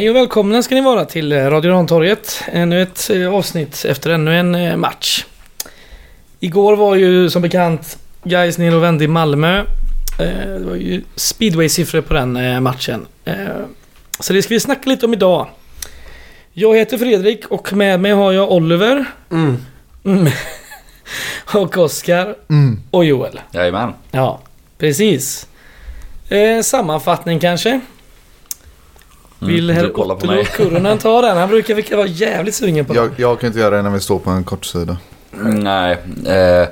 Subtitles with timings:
[0.00, 2.42] Hej och välkomna ska ni vara till Radio Rantorget.
[2.52, 5.24] Ännu ett eh, avsnitt efter ännu en eh, match.
[6.38, 9.58] Igår var ju som bekant Gais nere och vände i Malmö.
[10.18, 13.06] Eh, det var ju speedway-siffror på den matchen.
[14.20, 15.46] Så det ska vi snacka lite om idag.
[16.52, 19.04] Jag heter Fredrik och med mig har jag Oliver.
[19.30, 19.56] Mm.
[20.04, 20.32] Mm.
[21.54, 22.34] och Oskar.
[22.50, 22.80] Mm.
[22.90, 23.40] Och Joel.
[23.52, 23.92] Jajamän.
[24.10, 24.40] Ja,
[24.78, 25.46] precis.
[26.62, 27.80] Sammanfattning kanske?
[29.40, 30.44] Vill Mm, herr kollar på Ottolo.
[30.44, 31.36] Kurunen ta den?
[31.36, 33.14] Han brukar vilka vara jävligt sugen på Jag, den.
[33.16, 34.96] jag kan inte göra det när vi står på en kortsida.
[35.42, 35.98] Nej.
[36.26, 36.68] Eh,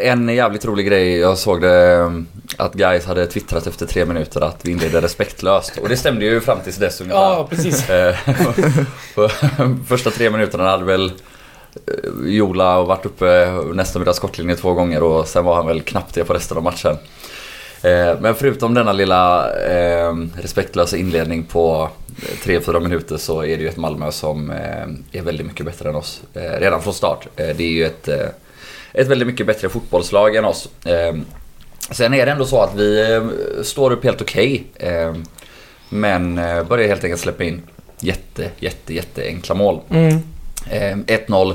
[0.00, 1.18] en jävligt rolig grej.
[1.18, 2.10] Jag såg det eh,
[2.56, 5.78] att guys hade twittrat efter tre minuter att vi inledde respektlöst.
[5.82, 7.20] Och det stämde ju fram tills dess ungefär.
[7.20, 7.90] Ja, precis.
[7.90, 8.16] Eh,
[9.88, 11.04] Första tre minuterna hade väl
[11.86, 15.80] eh, Jola varit uppe nästan vid deras skottlinje två gånger och sen var han väl
[15.80, 16.96] knappt det på resten av matchen.
[17.82, 21.90] Eh, Men förutom denna lilla eh, respektlösa inledning på
[22.44, 25.94] 3-4 minuter så är det ju ett Malmö som eh, är väldigt mycket bättre än
[25.96, 27.26] oss eh, redan från start.
[27.36, 28.08] Det är ju ett,
[28.92, 30.68] ett väldigt mycket bättre fotbollslag än oss.
[31.90, 33.20] Sen är det ändå så att vi
[33.62, 34.64] står upp helt okej.
[34.74, 35.14] eh,
[35.88, 36.34] Men
[36.68, 37.62] börjar helt enkelt släppa in
[38.00, 39.80] jätte, jätte, jätte enkla mål.
[39.90, 40.12] Mm.
[40.70, 41.54] Eh, 1-0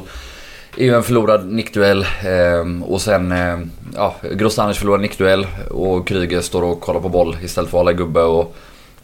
[0.78, 6.42] är ju en förlorad nickduell ehm, och sen ehm, ja, Grostanic förlorar nickduell och Kryger
[6.42, 8.56] står och kollar på boll istället för att hålla gubbe och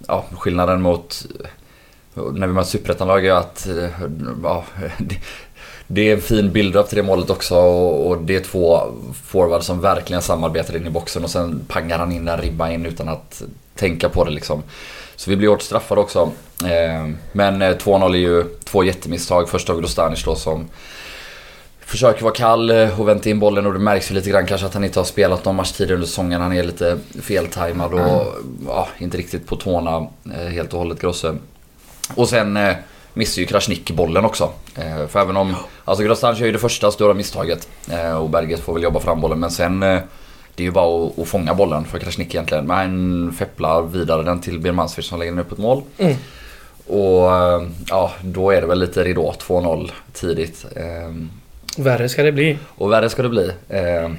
[0.08, 1.26] ja, skillnaden mot
[2.16, 3.89] eh, när vi möter superettanlag är att eh,
[4.44, 4.64] ja,
[4.98, 5.16] det,
[5.88, 8.81] det är en fin build-up till det målet också och, och det är två
[9.26, 12.86] forwards som verkligen samarbetar in i boxen och sen pangar han in en ribba in
[12.86, 13.44] utan att
[13.76, 14.64] tänka på det liksom.
[15.16, 16.31] Så vi blir hårt straffade också.
[16.66, 19.49] Ehm, men eh, 2-0 är ju två jättemisstag.
[19.49, 20.70] Först av Grostanic då som
[21.89, 24.67] försöker vara kall eh, och vänta in bollen och det märks ju lite grann kanske
[24.67, 26.42] att han inte har spelat någon match tidigare under säsongen.
[26.42, 28.33] Han är lite feltajmad och
[28.67, 31.36] ja, inte riktigt på tårna eh, helt och hållet Grosse.
[32.16, 32.76] Och sen eh,
[33.14, 34.52] missar ju Krasniqi bollen också.
[34.76, 35.55] Eh, För även om,
[35.86, 39.22] alltså Grostanic gör ju det första stora misstaget eh, och Berget får väl jobba fram
[39.22, 39.99] bollen men sen eh,
[40.55, 42.67] det är ju bara att, att fånga bollen för Krasniqi egentligen.
[42.67, 45.83] Men han fepplar vidare den till Birmancevic som lägger den upp ett mål.
[45.98, 46.16] Mm.
[46.88, 49.33] Och eh, ja, då är det väl lite ridå.
[49.39, 50.66] 2-0 tidigt.
[51.77, 52.57] Eh, Värre ska det bli.
[52.77, 53.52] och värre ska det bli.
[53.69, 54.11] Eh,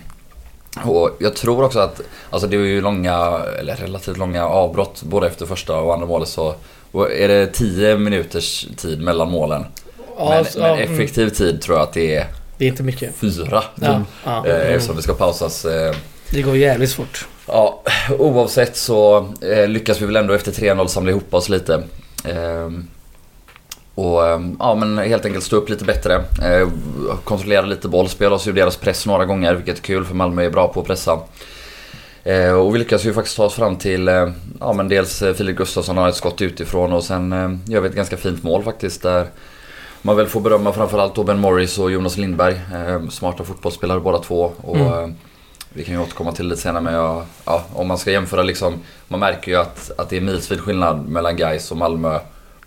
[0.91, 2.01] och jag tror också att,
[2.31, 6.29] alltså det är ju långa, eller relativt långa avbrott både efter första och andra målet
[6.29, 6.55] så
[7.11, 9.65] är det 10 minuters tid mellan målen.
[10.19, 10.93] Ja, men, så- men mm.
[10.95, 12.27] effektiv tid tror jag att det är
[12.59, 13.15] Det är inte mycket.
[13.17, 13.65] fyra.
[13.75, 14.47] Ja, ja.
[14.47, 14.75] Eh, Mm.
[14.75, 15.65] eftersom det ska pausas.
[15.65, 15.95] Eh,
[16.33, 17.27] Det går jävligt fort.
[17.47, 17.83] Ja,
[18.19, 21.83] oavsett så eh, lyckas vi väl ändå efter 3-0 samla ihop oss lite.
[24.01, 26.15] Och ehm, ja men helt enkelt stå upp lite bättre.
[26.43, 26.69] Eh,
[27.25, 30.45] kontrollera lite boll, spela oss ur deras press några gånger vilket är kul för Malmö
[30.45, 31.19] är bra på att pressa.
[32.25, 34.29] Eh, och vi lyckas ju faktiskt ta oss fram till, eh,
[34.61, 38.17] ja men dels Filip Gustafsson har ett skott utifrån och sen gör vi ett ganska
[38.17, 39.27] fint mål faktiskt där
[40.03, 42.61] man väl får berömma framförallt då Ben Morris och Jonas Lindberg.
[43.11, 44.53] Smarta fotbollsspelare båda två.
[44.63, 45.15] Och, Mm.
[45.73, 48.43] vi kan ju återkomma till det lite senare men jag, ja, om man ska jämföra
[48.43, 48.75] liksom.
[49.09, 52.19] Man märker ju att, att det är milsvid skillnad mellan Gais och Malmö.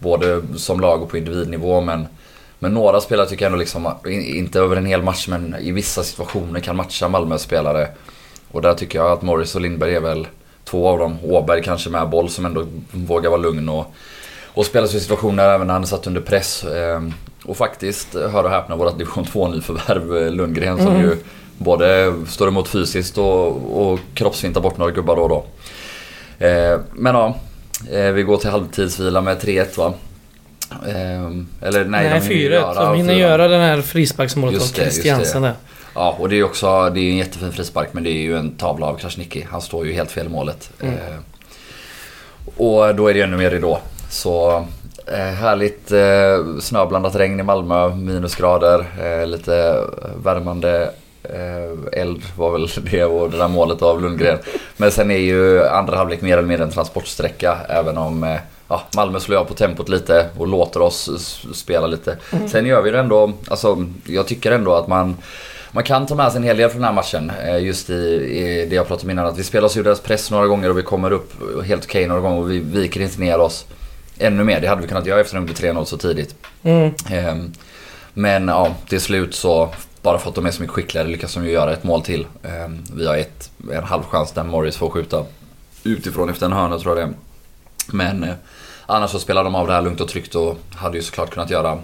[0.03, 2.08] Både som lag och på individnivå men
[2.59, 5.72] men några spelare tycker jag ändå liksom, in- inte över en hel match men i
[5.72, 7.88] vissa situationer kan matcha Malmös spelare.
[8.52, 10.28] Och där tycker jag att Morris och Lindberg är väl
[10.66, 11.18] två av dem.
[11.24, 13.86] Åberg kanske med boll som ändå vågar vara lugn och,
[14.53, 16.63] och spela sig i situationer även när han är satt under press.
[16.63, 17.13] Ehm,
[17.46, 21.02] Och faktiskt, hör och häpna, vårat division 2 nyförvärv eh, Lundgren som Mm.
[21.02, 21.18] ju
[21.58, 23.47] både står emot fysiskt och,
[23.92, 25.44] och kroppsfintar bort några gubbar då och då.
[26.46, 27.34] Eh, Men ja, eh,
[28.13, 29.94] vi går till halvtidsvila med 3-1 va?
[30.88, 35.41] Ehm, Eller nej, Nej, de hinner göra De hinner göra den här frisparksmålet av Christiansen
[35.41, 35.53] där.
[35.95, 38.51] Ja, och det är också det är en jättefin frispark men det är ju en
[38.51, 39.48] tavla av Krasniqi.
[39.51, 40.69] Han står ju helt fel i målet.
[40.81, 40.94] Mm.
[40.94, 41.19] Eh,
[42.57, 43.80] och då är det ännu mer ridå.
[44.09, 44.65] Så
[45.07, 49.83] eh, härligt eh, snöblandat regn i Malmö, minusgrader, eh, lite
[50.24, 50.92] värmande
[51.24, 54.40] eh, eld var väl det och det där målet av Lundgren.
[54.78, 58.38] Men sen är ju andra halvlek mer eller mindre en transportsträcka även om eh,
[58.68, 61.10] ja, Malmö slår av på tempot lite och låter oss
[61.54, 62.18] spela lite.
[62.52, 65.18] Sen gör vi det ändå, alltså jag tycker ändå att man
[65.75, 67.31] man kan ta med sig en hel del från den här matchen.
[67.48, 69.25] eh, Just i, i det jag pratade om innan.
[69.25, 71.34] Att vi spelar oss ur deras press några gånger och vi kommer upp
[71.66, 73.66] helt okej några gånger och vi viker inte ner oss
[74.20, 74.62] ännu mer.
[74.62, 76.36] Det hade vi kunnat göra efter under 3-0 så tidigt.
[76.64, 76.92] Mm.
[77.12, 77.52] Ehm,
[78.14, 79.70] Men ja, till slut så,
[80.03, 82.27] bara för att de är så mycket skickligare lyckas de ju göra ett mål till.
[82.44, 85.25] Ehm, Vi har ett, en halv chans där Morris får skjuta
[85.83, 87.17] utifrån efter en hörna tror jag det är.
[87.95, 88.33] Men eh,
[88.85, 91.50] annars så spelar de av det här lugnt och tryggt och hade ju såklart kunnat
[91.50, 91.79] göra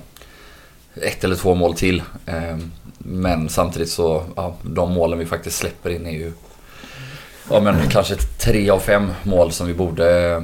[0.96, 2.04] ett eller två mål till.
[2.26, 6.34] Ehm, Men samtidigt så, ja, de målen vi faktiskt släpper in är ju
[7.52, 10.44] Ja men kanske tre av fem mål som vi borde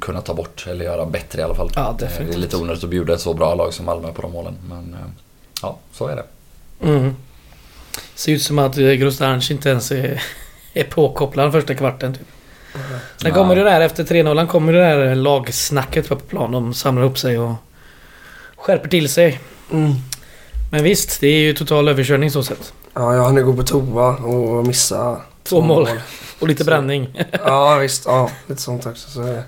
[0.00, 1.70] kunnat ta bort eller göra bättre i alla fall.
[1.74, 4.22] Ja, Eh, Det är lite onödigt att bjuda ett så bra lag som Malmö på
[4.22, 4.54] de målen.
[4.68, 5.06] Men eh,
[5.62, 6.24] ja, så är det.
[6.82, 7.14] Mm.
[8.14, 10.22] Ser ut som att eh, Grostanch inte ens är,
[10.74, 12.14] är påkopplad första kvarten.
[12.14, 12.26] Typ.
[13.16, 13.34] Sen Ja.
[13.34, 16.52] kommer det där efter 3-0 kommer det där lagsnacket på plan.
[16.52, 17.54] De samlar upp sig och
[18.56, 19.40] skärper till sig.
[19.72, 19.92] Mm.
[20.72, 22.72] Men visst, det är ju total överkörning så sett.
[22.94, 25.88] Ja, jag hann gå på toa och missa Två mål.
[26.40, 27.24] Och lite Så- bränning.
[27.44, 28.04] Ja, visst.
[28.06, 29.10] Ja, lite sånt också.
[29.10, 29.40] Så eh,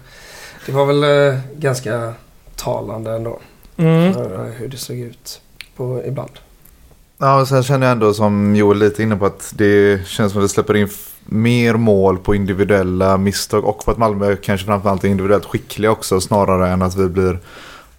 [0.67, 2.15] det var väl eh, ganska
[2.57, 3.41] talande ändå.
[3.77, 4.15] Mm.
[4.15, 5.41] För hur det såg ut
[5.77, 6.31] på, ibland.
[7.21, 10.41] Ja, och sen känner jag ändå som Joel lite inne på att det känns som
[10.41, 10.89] att det släpper in
[11.25, 16.21] mer mål på individuella misstag och på att Malmö kanske framförallt är individuellt skickliga också
[16.21, 17.39] snarare än att vi blir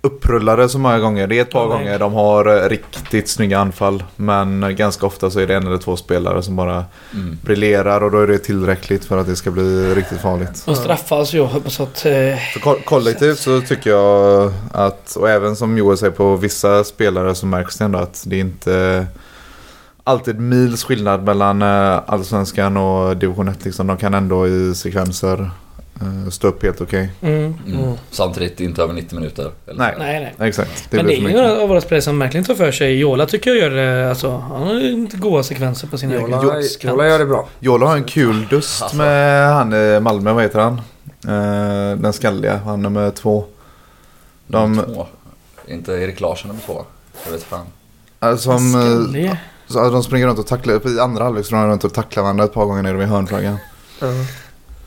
[0.02, 1.28] upprullade så många gånger.
[1.28, 1.78] Det är ett par nej.
[1.78, 5.78] gånger de har eh, riktigt snygga anfall men ganska ofta så är det en eller
[5.78, 7.38] två spelare som bara Mm.
[7.44, 10.64] briljerar och då är det tillräckligt för att det ska bli riktigt farligt.
[10.66, 11.48] De straffas ju.
[11.66, 12.06] Så att...
[12.06, 16.84] Eh, För ko- kollektivt så tycker jag att, och även som Joel säger på vissa
[16.84, 19.06] spelare så märks det ändå att det är inte
[20.04, 23.66] alltid mils skillnad mellan eh, allsvenskan och division 1.
[23.66, 23.88] Liksom.
[23.88, 25.48] De kan ändå i sekvenser eh,
[26.32, 27.10] stå upp helt okej.
[27.22, 27.36] mm.
[27.66, 27.80] Mm.
[27.80, 27.94] Mm.
[28.12, 29.52] Samtidigt inte över 90 minuter.
[29.68, 29.94] Eller Nej.
[29.94, 30.00] så.
[30.00, 30.48] Nej, nej.
[30.50, 30.88] Exakt.
[30.92, 33.00] Men det är några av våra spelare som verkligen tar för sig.
[33.00, 34.10] Jola tycker jag gör det.
[34.10, 36.62] Alltså, han har inte goda sekvenser på sina Jola, egna
[36.92, 37.48] Jola gör det bra.
[37.60, 38.98] Joel har en kul dust Alltså.
[38.98, 40.74] med han i Malmö, vad heter han?
[41.28, 43.46] Eh, den skalliga, han nummer två.
[44.48, 45.08] De, Nummer två.
[45.68, 46.86] Inte Erik Larsson nummer två.
[47.26, 47.66] Jag vet fan.
[48.20, 49.36] alltså, som, eh, Skallig.
[49.68, 52.44] så de springer runt och tacklar, i andra halvlek springer de runt och tacklar varandra
[52.46, 53.58] ett par gånger nere vid hörnflaggan.
[54.00, 54.08] Ja.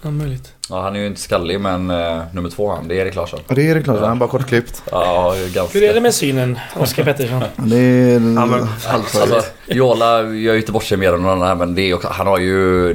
[0.03, 0.53] Ja, möjligt.
[0.71, 3.41] Ja, han är ju inte skallig men uh, nummer två han, det är Erik Larsson.
[3.47, 4.83] Och det är det klart, han är bara kortklippt.
[4.91, 5.79] Ja, ganska.
[5.79, 7.43] Hur är det med synen, Oskar Pettersson?
[7.57, 8.47] Det är men-
[8.87, 9.33] halvfarligt.
[9.35, 12.09] Alltså, Jola gör ju inte bort sig mer än någon annan men det är också,
[12.11, 12.89] han har ju...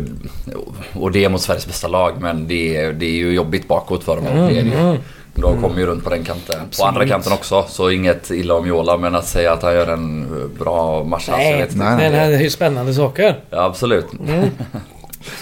[0.94, 4.04] Och det är mot Sveriges bästa lag men det är, det är ju jobbigt bakåt
[4.04, 4.26] för dem.
[4.26, 4.74] Det är det ju.
[4.74, 4.98] Mm.
[5.36, 6.60] De kommer ju runt på den kanten.
[6.80, 9.88] På andra kanten också, så inget illa om Jola men att säga att han gör
[9.88, 10.28] en
[10.60, 11.86] bra match, alltså, jag Nej, vet inte.
[11.86, 13.40] Nej, nej, det här är ju spännande saker.
[13.50, 14.06] Ja, absolut.
[14.28, 14.50] Mm.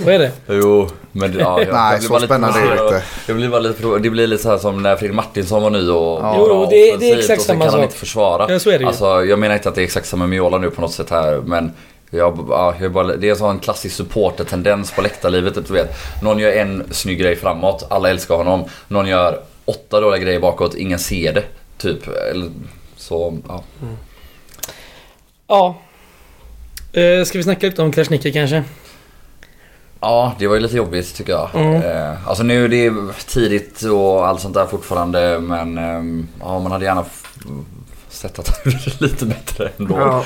[0.04, 0.32] Så är det.
[0.48, 3.04] Jo, men det- ja, jag, Nej, jag så spännande är det inte.
[3.28, 5.90] Jag blir bara lite, det blir lite så här som när Fredrik Martinsson var ny
[5.90, 6.36] och Ja.
[6.38, 7.84] Jo, det- det är exakt och sen samma kan han sak.
[7.84, 8.52] inte försvara.
[8.52, 8.88] Ja, så är det ju.
[8.88, 11.10] Alltså, jag menar inte att det är exakt samma med Jola nu på något sätt
[11.10, 11.72] här, men
[12.10, 15.68] jag, ja, jag bara, det är en sån klassisk supporter-tendens på läktarlivet.
[15.68, 18.64] Du vet, någon gör en snygg grej framåt, alla älskar honom.
[18.88, 21.44] Någon gör åtta dåliga grejer bakåt, ingen ser det.
[21.78, 22.08] Typ.
[22.08, 22.50] Eller,
[22.98, 23.64] så, ja.
[25.48, 25.76] Ja.
[27.02, 28.64] Eh, ska vi snacka lite om Krasniqi kanske?
[30.06, 31.50] Ja, det var ju lite jobbigt tycker jag.
[31.54, 31.81] Mm.
[31.81, 32.94] Eh, alltså nu är det
[33.28, 37.06] tidigt och allt sånt där fortfarande men ehm, ja, man hade gärna
[38.10, 40.00] sett att han gjorde det lite bättre ändå.
[40.00, 40.24] Ja.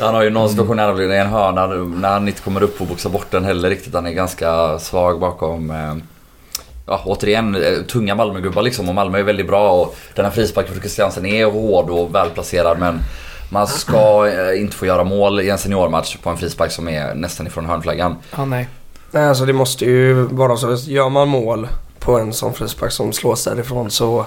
[0.00, 2.62] Han har ju någon situation när han blir i en hörna när han inte kommer
[2.62, 3.94] upp och boxar bort den heller riktigt.
[3.94, 5.70] Han är ganska svag bakom.
[5.70, 5.94] Eh,
[6.86, 10.74] ja, återigen, eh, tunga Malmögubbar liksom och Malmö är väldigt bra och den här frisparken
[10.74, 12.98] för Christiansen är hård och välplacerad men
[13.50, 17.14] man ska eh, inte få göra mål i en seniormatch på en frispark som är
[17.14, 18.16] nästan ifrån hörnflaggan.
[18.36, 18.68] Ja, nej.
[19.14, 20.74] Nej, alltså det måste ju vara så.
[20.74, 21.68] Gör man mål
[21.98, 24.26] på en sån frispark som slås därifrån så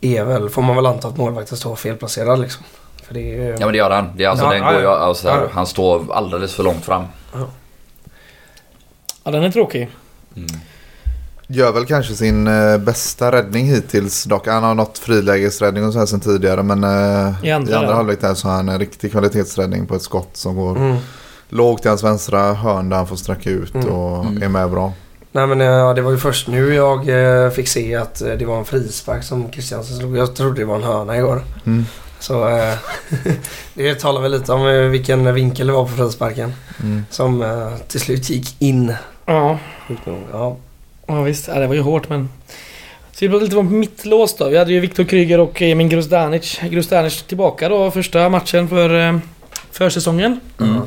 [0.00, 2.64] är väl, får man väl anta att målvakten står felplacerad liksom.
[3.06, 3.50] För det är.
[3.50, 4.08] Ja men det gör han.
[4.16, 5.48] Det är alltså, Ja, den ja, går ju, alltså, Ja.
[5.52, 7.04] Han står alldeles för långt fram.
[9.24, 9.90] Ja, den är tråkig.
[11.46, 14.46] Gör väl kanske sin eh, bästa räddning hittills dock.
[14.46, 17.94] Han har nått frilägesräddning och så här sen tidigare men eh, I andra i andra
[17.94, 20.96] halvlek där så har han en riktig kvalitetsräddning på ett skott som går Mm.
[21.48, 23.88] Lågt i hans vänstra hörn där han får sträcka ut Mm.
[23.88, 24.42] och Mm.
[24.42, 24.92] är med bra.
[25.32, 27.08] Nej men ja, det var ju först nu jag
[27.44, 30.16] eh, fick se att eh, det var en frispark som Christiansen slog.
[30.16, 31.42] Jag trodde det var en hörna igår.
[31.66, 31.86] Mm.
[32.20, 32.74] Så eh,
[33.74, 36.52] det talar väl lite om eh, vilken vinkel det var på frisparken.
[36.82, 37.04] Mm.
[37.10, 38.94] Som eh, till slut gick in.
[39.26, 40.18] Ja, Sjukt nog.
[40.32, 40.56] Ja.
[41.06, 41.48] ja visst.
[41.48, 42.28] Ja, det var ju hårt men...
[43.12, 44.48] Så vi pratar lite om mittlås då.
[44.48, 46.60] Vi hade ju Viktor Kryger och Emin Grozdanic.
[46.70, 49.18] Grozdanic tillbaka då första matchen för eh,
[49.72, 50.40] försäsongen.
[50.60, 50.80] Mm.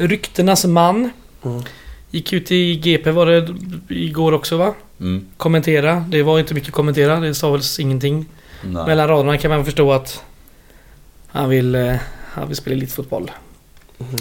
[0.00, 1.10] Ryktenas man.
[1.44, 1.62] Mm.
[2.10, 3.48] Gick ut i GP var det
[3.88, 4.74] igår också va?
[5.00, 5.26] Mm.
[5.36, 6.04] Kommentera.
[6.08, 7.20] Det var inte mycket att kommentera.
[7.20, 8.26] Det sa väl ingenting.
[8.62, 8.86] Nej.
[8.86, 10.22] Mellan raderna kan man förstå att
[11.28, 11.94] han vill, eh,
[12.32, 13.30] han vill spela elitfotboll.
[13.98, 14.14] Mm.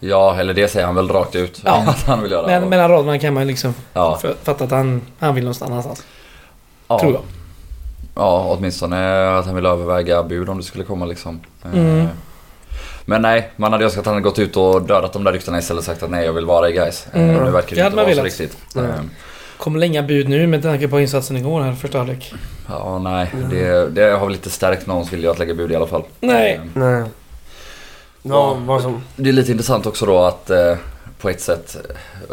[0.00, 1.62] Ja, eller det säger han väl rakt ut.
[1.64, 1.84] Ja.
[1.86, 2.46] Att han vill göra.
[2.46, 4.20] Men mellan raderna kan man liksom ja.
[4.42, 6.04] fatta att han, han vill någonstans annanstans.
[6.88, 7.00] ja.
[7.00, 7.22] Tror jag.
[8.14, 11.40] Ja, åtminstone att han vill överväga bud om det skulle komma liksom.
[11.64, 12.08] Eh, Mm.
[13.04, 15.58] Men nej, man hade önskat att han hade gått ut och dödat de där ryktena
[15.58, 17.06] istället och sagt att nej jag vill vara i guys.
[17.12, 17.44] Eh, Mm.
[17.44, 18.56] Nu verkar Det inte vara så riktigt.
[18.76, 18.82] Eh,
[19.56, 22.32] Kommer inga bud nu med tanke på insatsen igår här första halvlek.
[22.68, 23.30] Ja, nej.
[23.50, 26.02] Det, det har väl lite stärkt någons vilja att lägga bud i alla fall.
[26.20, 26.54] Nej.
[26.54, 27.04] Eh, Nej.
[28.22, 29.02] Ja, vad som...
[29.16, 30.74] Det är lite intressant också då att eh,
[31.20, 31.76] på ett sätt,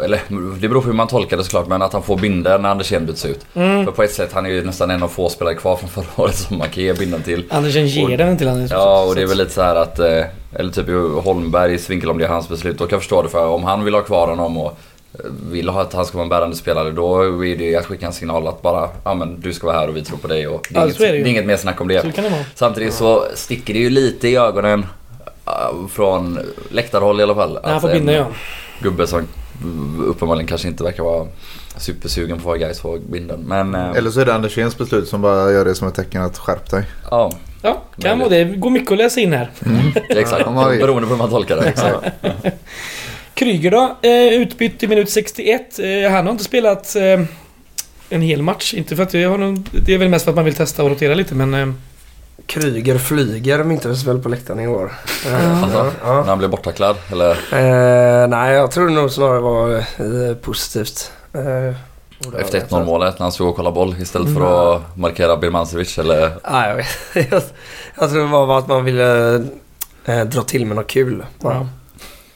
[0.04, 0.20] eller
[0.60, 3.06] det beror på hur man tolkar det såklart, men att han får binden när Andersén
[3.06, 3.46] byts ut.
[3.54, 3.84] Mm.
[3.84, 6.22] För på ett sätt, han är ju nästan en av få spelare kvar från förra
[6.24, 7.44] året som man kan ge binden till.
[7.50, 8.70] Andersen ger Och- den till Anders.
[8.70, 10.86] Ja, och det är väl lite så här att, eh, eller typ
[11.24, 13.84] Holmbergs vinkel om det är hans beslut, då kan jag förstå det för om han
[13.84, 14.78] vill ha kvar honom och
[15.14, 18.06] eh, vill ha att han ska vara en bärande spelare då är det att skicka
[18.06, 20.48] en signal att bara ja men du ska vara här och vi tror på dig
[20.48, 22.00] och det är, Ja, inget, det det är inget mer snack om det.
[22.14, 22.44] Så det.
[22.54, 24.86] Samtidigt så sticker det ju lite i ögonen
[25.46, 26.38] eh, från
[26.70, 27.52] läktarhåll i alla fall.
[27.54, 28.26] När han att får binda ja.
[28.80, 29.28] Gubbe som
[30.06, 31.26] uppenbarligen kanske inte verkar vara
[31.76, 33.40] supersugen på att vara guys får binden.
[33.40, 36.22] Men eh, Eller så är det Anderséns beslut som bara gör det som ett tecken
[36.22, 36.84] att skärp dig.
[37.10, 37.32] ja,
[37.62, 38.44] Ja, kan vara det.
[38.44, 39.50] Det går mycket att läsa in här.
[40.08, 40.50] exakt.
[40.50, 40.80] man vill.
[40.80, 41.68] Beroende på hur man tolkar det.
[41.68, 42.06] Exakt.
[43.34, 43.96] Kryger då?
[44.02, 45.78] Eh, utbytt i minut 61.
[45.78, 46.96] Eh, han har inte spelat
[48.08, 48.74] en hel match.
[48.74, 50.82] Inte för att jag har någon, Det är väl mest för att man vill testa
[50.82, 51.80] och rotera lite men...
[52.48, 54.92] Kryger flyger myntades väl på läktaren igår.
[55.26, 56.14] Eh, Alltså, ja.
[56.14, 57.30] När han blev borttacklad eller?
[57.30, 61.12] Eh, nej, jag tror nog snarare var eh, positivt.
[61.34, 61.74] Eh,
[62.40, 65.98] Efter ha- 1-0 målet när han stod och kollade boll istället för att markera Birmancevic
[65.98, 66.30] eller?
[66.50, 66.86] Nej, jag vet
[67.32, 67.42] jag,
[67.98, 69.34] jag tror det var bara att man ville
[70.04, 71.24] eh, dra till med något kul.
[71.42, 71.66] ja.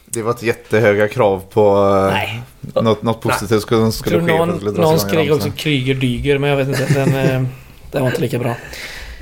[0.04, 2.42] Det var ett jättehöga krav på Nej.
[2.75, 4.38] något, något positivt som Jag skulle tror ske.
[4.38, 5.50] någon, skulle någon skrek också.
[5.57, 6.87] Kryger dyger men jag vet inte.
[6.95, 7.12] Den,
[7.90, 8.54] den var inte lika bra.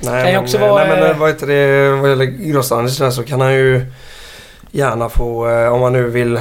[0.03, 2.09] Nej, Kan ju men, också eh, vara, nej, men eh, eh, vad heter det, vad
[2.09, 3.85] gäller Gross-Anders där så kan han ju
[4.71, 6.39] gärna få, om han nu vill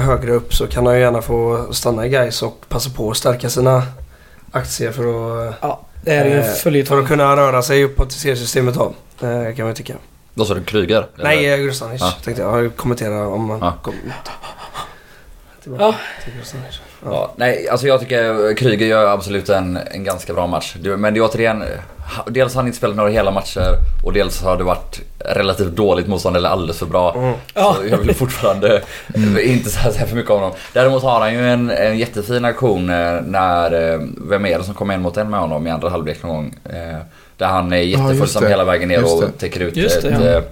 [0.00, 3.16] högre upp så kan han ju gärna få stanna i Gais och passa på att
[3.16, 3.82] stärka sina
[4.52, 5.02] aktier för
[5.48, 7.02] att, Ja, det är ju eh, för följetong.
[7.02, 8.92] att kunna röra sig uppåt i seriesystemet då.
[9.20, 9.94] Kan man ju tycka.
[10.34, 11.06] Då sa du Kryger?
[11.16, 12.12] Nej, Gross-Anders Ja.
[12.24, 12.64] tänkte jag.
[12.64, 13.74] Jag kommentera om man Ja.
[13.82, 13.94] kom,
[15.66, 15.94] tillbaka Ja.
[16.24, 16.80] till Gross-Anders.
[17.04, 20.76] Ja, nej, alltså jag tycker Kryger gör absolut en, en ganska bra match.
[20.82, 21.64] Men det är återigen,
[22.26, 23.72] dels har han inte spelat några hela matcher
[24.04, 27.14] och dels har det varit relativt dåligt motstånd eller alldeles för bra.
[27.14, 27.34] Mm.
[27.54, 27.76] Ja.
[27.78, 28.82] Så jag vill fortfarande
[29.44, 30.56] inte säga för mycket om honom.
[30.72, 34.74] Däremot har han ju en, en jättefin aktion eh, när, eh, vem är det som
[34.74, 36.54] kommer en mot en med honom i andra halvlek någon gång?
[36.64, 36.96] Eh,
[37.36, 38.48] Där han är just jätteföljsam det.
[38.48, 40.42] hela vägen ner och täcker ut det, ett, ja.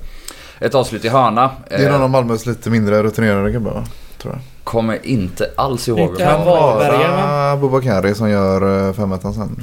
[0.67, 1.51] ett avslut i hörna.
[1.69, 3.85] Det är någon av Malmös lite mindre rutinerade gubbar va?
[4.25, 4.43] Tror jag.
[4.65, 6.15] Kommer inte alls ihåg.
[6.19, 6.75] Det var- var.
[6.75, 7.17] Varbergare, va?
[7.23, 9.63] Bara Abubakari som gör 5 sen.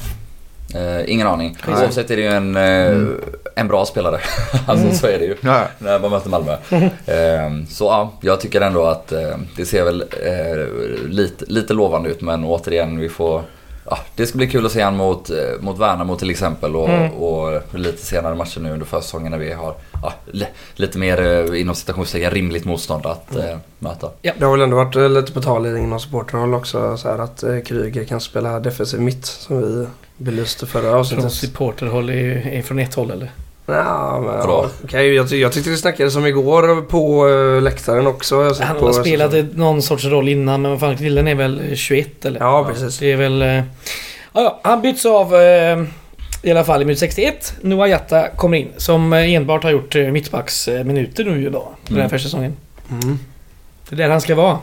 [0.75, 1.57] Eh, ingen aning.
[1.67, 1.75] Nej.
[1.83, 3.07] Oavsett är det ju en, eh,
[3.55, 4.19] en bra spelare.
[4.67, 5.35] alltså så är det ju.
[5.41, 5.63] Ja.
[5.79, 6.57] När man möter Malmö.
[7.05, 10.65] Eh, så ja, jag tycker ändå att eh, det ser väl eh,
[11.09, 13.41] lite, lite lovande ut men återigen vi får
[13.89, 16.89] Ja, det ska bli kul att se han mot, eh, mot Värnamo till exempel och,
[16.89, 17.11] Mm.
[17.11, 20.45] och lite senare matcher nu under försäsongen när vi har ja, li,
[20.75, 21.21] lite mer
[21.51, 24.09] eh, inom citationstecken rimligt motstånd att eh, möta.
[24.21, 27.59] Det har väl ändå varit lite på tal inom supporterhåll också så här att eh,
[27.59, 31.31] Kryger kan spela defensiv mitt som vi belyste förra Från avsnittet.
[31.33, 33.31] supporterhåll är, är från ett håll eller?
[33.65, 38.07] Ja, men, ja, okej, jag, ty- jag tyckte det snackades om igår på uh, läktaren
[38.07, 38.43] också.
[38.43, 41.35] Jag Han på, har spelat ett- någon sorts roll innan men vad fan killen är
[41.35, 42.39] väl 21 eller?
[42.39, 42.99] Ja, precis.
[42.99, 43.41] Det är väl...
[43.41, 43.47] eh,
[44.33, 45.83] Ja, ja, han byts av eh,
[46.43, 47.53] i alla fall i minut 61.
[47.61, 51.67] Noah Jatta kommer in som eh, enbart har gjort eh, mittbacksminuter nu idag.
[51.87, 52.09] Den här Mm.
[52.09, 52.53] försäsongen.
[52.89, 53.19] Mm.
[53.89, 54.57] Det är där han ska vara.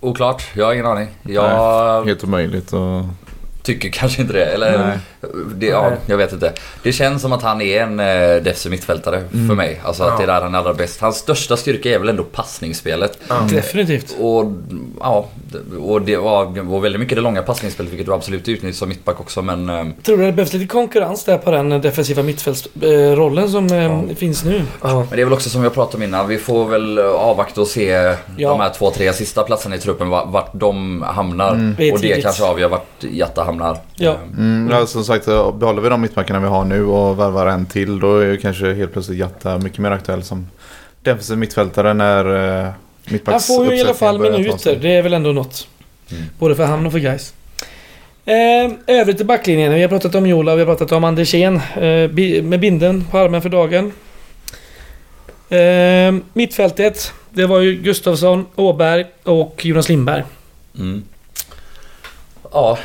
[0.00, 1.08] Oklart, jag har ingen aning.
[1.22, 3.02] Jag Helt omöjligt och...
[3.66, 4.44] tycker kanske inte det.
[4.44, 4.98] Eller,
[5.54, 6.52] det, ja, jag vet inte.
[6.82, 8.06] Det känns som att han är en eh,
[8.42, 9.80] defensiv mittfältare för mig.
[9.84, 10.16] Alltså att Ja.
[10.16, 11.00] det är där han är allra bäst.
[11.00, 13.18] Hans största styrka är väl ändå passningsspelet.
[13.50, 14.16] Definitivt.
[14.20, 14.44] Och
[15.00, 15.28] ja,
[15.80, 19.20] och det var, var väldigt mycket det långa passningsspelet vilket du absolut utnyttjar som mittback
[19.20, 19.68] också men...
[19.70, 24.44] eh, Tror du det behövs lite konkurrens där på den defensiva mittfältsrollen som eh, finns
[24.44, 24.62] nu?
[24.82, 24.94] Ja.
[24.98, 27.66] Men det är väl också som jag pratade om innan, vi får väl avvakta och
[27.66, 27.90] se
[28.36, 28.48] Ja.
[28.50, 31.74] de här två, tre sista platserna i truppen, vart, de hamnar.
[31.78, 33.55] Är Och det kanske avgör vart Jatta hamnar.
[33.96, 34.10] Ja.
[34.10, 37.66] Eh, Mm, ja, som sagt, behåller vi de mittbackarna vi har nu och värvar en
[37.66, 40.46] till då är ju kanske helt plötsligt Jatta mycket mer aktuell som
[41.02, 42.70] defensiv mittfältare när uh,
[43.24, 44.78] Han får ju i alla fall minuter.
[44.82, 45.68] Det är väl ändå något.
[46.10, 46.22] Mm.
[46.38, 47.34] Både för han och för guys.
[48.24, 49.74] Eh, övrigt i backlinjen.
[49.74, 51.56] Vi har pratat om Jola, vi har pratat om Andersén.
[51.56, 53.92] Eh, med binden på armen för dagen.
[55.48, 57.12] Eh, mittfältet.
[57.30, 60.22] Det var ju Gustafsson, Åberg och Jonas Lindberg.
[60.78, 61.02] Mm.
[62.52, 62.78] Ja,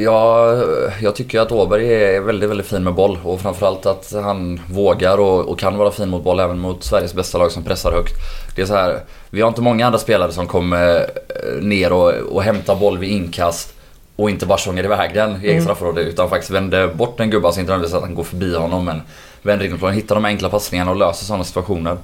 [0.00, 0.62] jag,
[1.02, 5.18] jag tycker att Åberg är väldigt, väldigt fin med boll och framförallt att han vågar
[5.18, 8.12] och, och kan vara fin mot boll även mot Sveriges bästa lag som pressar högt.
[8.56, 12.10] Det är så här, vi har inte många andra spelare som kommer eh, ner och,
[12.12, 13.74] och hämtar boll vid inkast
[14.16, 15.44] och inte bara tjongar iväg den i Mm.
[15.50, 18.56] eget straffområde utan faktiskt vänder bort en gubbe, alltså inte nödvändigtvis att han går förbi
[18.56, 19.02] honom men
[19.42, 21.96] vänder in på hittar de enkla passningarna och löser sådana situationer.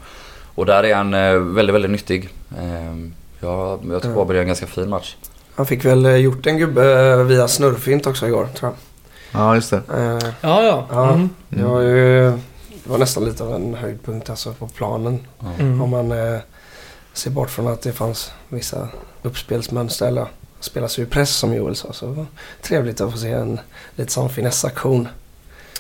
[0.55, 2.29] Och där är han eh, väldigt, väldigt nyttig.
[2.59, 2.97] Eh,
[3.41, 4.21] Jag, jag tycker Ja.
[4.21, 5.15] Åberg gör en ganska fin match.
[5.57, 8.73] Han fick väl eh, gjort en gubbe eh, via snurrfint också igår tror
[9.33, 9.41] jag.
[9.41, 9.77] Ja, just det.
[9.77, 10.87] Eh, Ja, ja.
[10.91, 11.09] Ja.
[11.13, 11.29] Mm.
[11.49, 12.31] det, var ju,
[12.85, 15.27] det var nästan lite av en höjdpunkt alltså på planen.
[15.59, 15.83] Mm.
[15.83, 16.39] Om man eh,
[17.13, 18.89] se bort från att det fanns vissa
[19.23, 20.27] uppspelsmönster eller
[20.61, 21.93] spelas ju press som Joel sa.
[21.93, 22.27] Så det var
[22.63, 23.61] trevligt att få se en
[23.97, 25.09] lite sån finessaktion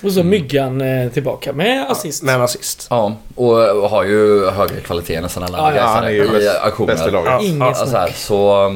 [0.02, 0.30] Och så Mm.
[0.30, 2.22] Myggan eh, tillbaka med assist.
[2.22, 2.86] med en assist.
[2.90, 3.56] Ja, och
[3.90, 6.48] har ju högre kvalitet än nästan alla Ja, andra ja, guys han är ju i
[6.48, 6.92] aktioner.
[6.94, 7.32] bäst i laget.
[7.32, 7.40] Ja.
[7.42, 8.74] Inget Alltså så,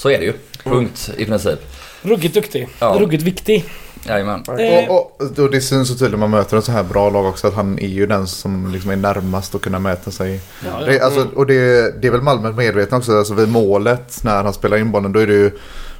[0.00, 0.32] så är det ju.
[0.64, 1.58] Punkt i princip.
[2.02, 2.68] Ruggigt duktig.
[2.78, 2.96] Ja.
[3.00, 3.64] Ruggigt viktig.
[4.08, 4.44] Jajamän.
[4.58, 7.10] Eh, Och, och, och det syns så tydligt när man möter en så här bra
[7.10, 10.40] lag också att han är ju den som liksom är närmast att kunna mäta sig.
[10.64, 11.54] Ja, Det, alltså, och det,
[12.02, 13.18] det är väl Malmö medvetna också.
[13.18, 15.50] Alltså vid målet när han spelar in bollen då är det ju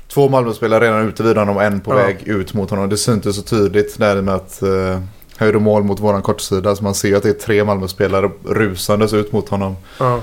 [0.08, 1.96] två Malmö-spelare redan ute vid honom och en på Ja.
[1.96, 2.88] väg ut mot honom.
[2.88, 4.98] Det syntes så tydligt där med att uh,
[5.36, 6.76] höjde mål mot våran kortsida.
[6.76, 9.76] Så man ser att det är tre Malmö-spelare rusandes ut mot honom.
[9.98, 10.20] Ja.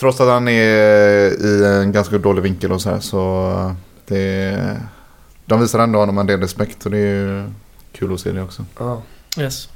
[0.00, 3.72] Trots att han är i en ganska dålig vinkel och så här så eh,
[4.06, 4.80] det,
[5.44, 7.44] de visar ändå honom en del respekt och det är ju
[7.92, 8.64] kul att se det också.
[8.78, 9.02] Ja.
[9.38, 9.68] Yes.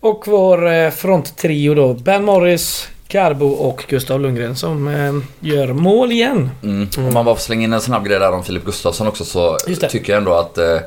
[0.00, 1.94] Och vår eh, fronttrio då.
[1.94, 6.50] Ben Morris, Carbo och Gustav Lundgren som eh, gör mål igen.
[6.62, 6.88] Mm.
[6.98, 9.56] Om man bara får slänga in en snabb grej där om Filip Gustafsson också så
[9.90, 10.78] tycker jag ändå att eh,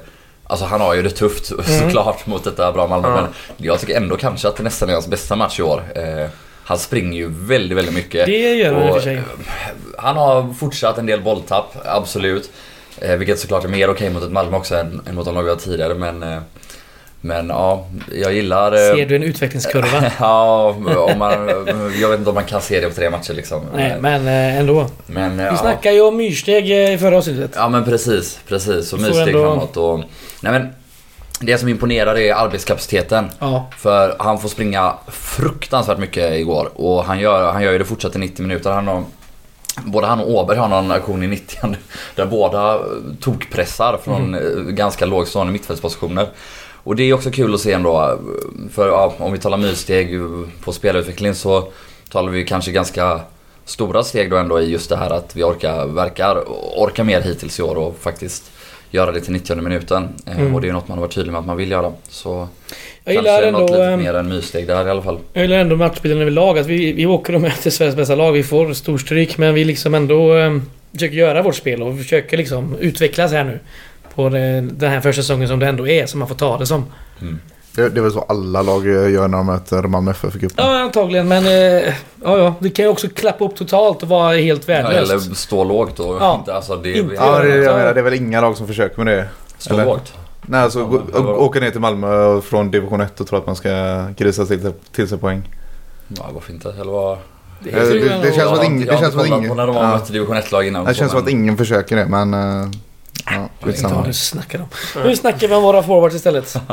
[0.44, 1.46] Alltså han har ju det tufft
[1.80, 3.16] såklart mot detta bra Malmö Ja.
[3.16, 5.84] men jag tycker ändå kanske att det nästan är hans bästa match i år.
[5.96, 6.30] Eh,
[6.63, 8.25] han springer ju väldigt, väldigt mycket.
[8.25, 9.22] Det gör han i och för sig.
[9.98, 12.51] Han har fortsatt en del bolltapp, absolut.
[13.01, 15.44] Eh, vilket såklart är mer okej mot ett Malmö också än, än mot de lag
[15.44, 16.39] vi har tidigare men eh,
[17.24, 17.88] Men ja,
[18.22, 18.72] jag gillar...
[18.72, 20.12] eh, Ser du en utvecklingskurva?
[20.20, 20.75] ja,
[21.12, 21.48] om man,
[22.01, 23.62] jag vet inte om man kan se det på tre matcher liksom.
[23.75, 24.88] Nej, men eh, ändå.
[25.06, 25.58] men Vi ja.
[25.58, 27.51] snackade ju om myrsteg eh, i förra avsnittet.
[27.56, 28.94] Ja men precis, precis.
[28.94, 30.00] Och myrsteg ändå- framåt och...
[30.41, 30.68] Nej men
[31.42, 33.30] Det som imponerar är arbetskapaciteten.
[33.40, 33.70] Ja.
[33.78, 38.16] För han får springa fruktansvärt mycket igår och han gör, han gör ju det fortsatt
[38.16, 38.72] i 90 minuter.
[38.72, 39.04] Han har,
[39.86, 41.76] både han och Åberg har någon aktion i 90
[42.16, 42.80] där båda
[43.20, 46.27] tokpressar från eh, ganska lågstående mittfältspositioner.
[46.84, 48.20] Och det är också kul att se ändå.
[48.74, 50.20] För ja, om vi talar myrsteg
[50.64, 51.68] på spelarutveckling så
[52.10, 53.22] talar vi kanske ganska
[53.66, 56.44] stora steg då ändå i just det här att vi orkar, verkar
[56.80, 58.50] orka mer hittills i år och faktiskt
[58.92, 60.10] göra det till 90 minuten.
[60.25, 60.56] Eh, Mm.
[60.56, 61.92] Och det är något man har varit tydlig med att man vill göra.
[62.10, 62.48] Så
[63.04, 63.60] Jag gillar ändå...
[63.60, 65.20] något lite eh, mer än myrsteg där i alla fall.
[65.34, 66.60] Jag gillar ändå matchbilden överlag.
[66.60, 68.32] Att vi, vi åker och möter Sveriges bästa lag.
[68.32, 70.58] Vi får storstryk men vi liksom ändå eh,
[70.94, 73.60] försöker göra vårt spel och försöker liksom utvecklas här nu.
[74.16, 76.86] På det, den här försäsongen som det ändå är, som man får ta det som.
[77.75, 80.66] Det, det är väl så alla lag gör när de möter Malmö FF i cupen.
[80.66, 81.27] Ja, antagligen.
[81.27, 82.53] Men eh, ja, ja.
[82.60, 85.12] Det kan ju också klappa upp totalt och vara helt Ja, värdelöst.
[85.25, 86.36] eller stå lågt och Ja.
[86.40, 87.55] inte, alltså det Inte Ja, det, Ja.
[87.55, 89.27] jag menar, det är väl inga lag som försöker med det.
[89.57, 89.86] stå eller?
[89.86, 90.14] lågt.
[90.42, 93.70] Nej, alltså Ja, åka ner till Malmö från division 1 och tro att man ska
[94.18, 95.55] grisa till, sig- till sig poäng.
[96.07, 96.70] Ja, varför inte?
[96.81, 97.18] Eller vad?
[97.64, 99.34] Det, Eh, det- det nog- känns som att ingen- det jag har känns som inte
[99.34, 99.90] att ingen- på när de har ja.
[99.90, 100.86] mött division 1-lag innan.
[100.86, 102.34] Det känns som men- att ingen försöker det, men...
[102.34, 102.68] eh,
[103.25, 104.03] Ja, skitsamma.
[104.07, 104.68] du snackar om.
[105.05, 106.55] Nu snackar vi om våra forwards istället.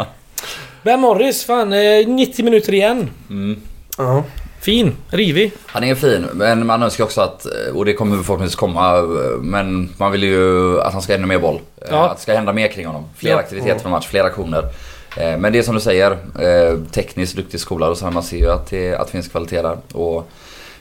[0.82, 1.72] Ben Morris, fan.
[1.72, 3.10] eh, 90 minuter igen.
[3.30, 3.60] Mm.
[3.98, 4.24] Ja.
[4.60, 4.92] Fin.
[5.10, 5.52] Rivig.
[5.66, 9.02] Han är fin, men man önskar också att, och det kommer förhoppningsvis komma,
[9.40, 11.60] men man vill ju att han ska ha ännu mer boll.
[11.90, 12.08] Ja.
[12.08, 13.04] Att det ska hända mer kring honom.
[13.16, 13.36] Fler Ja.
[13.38, 14.62] aktiviteter från match, fler aktioner.
[15.16, 16.10] Eh, Men det är som du säger,
[16.40, 19.62] eh, tekniskt duktig skola och så man ser ju att det, att det finns kvalitet
[19.62, 19.76] där.
[19.92, 20.28] Och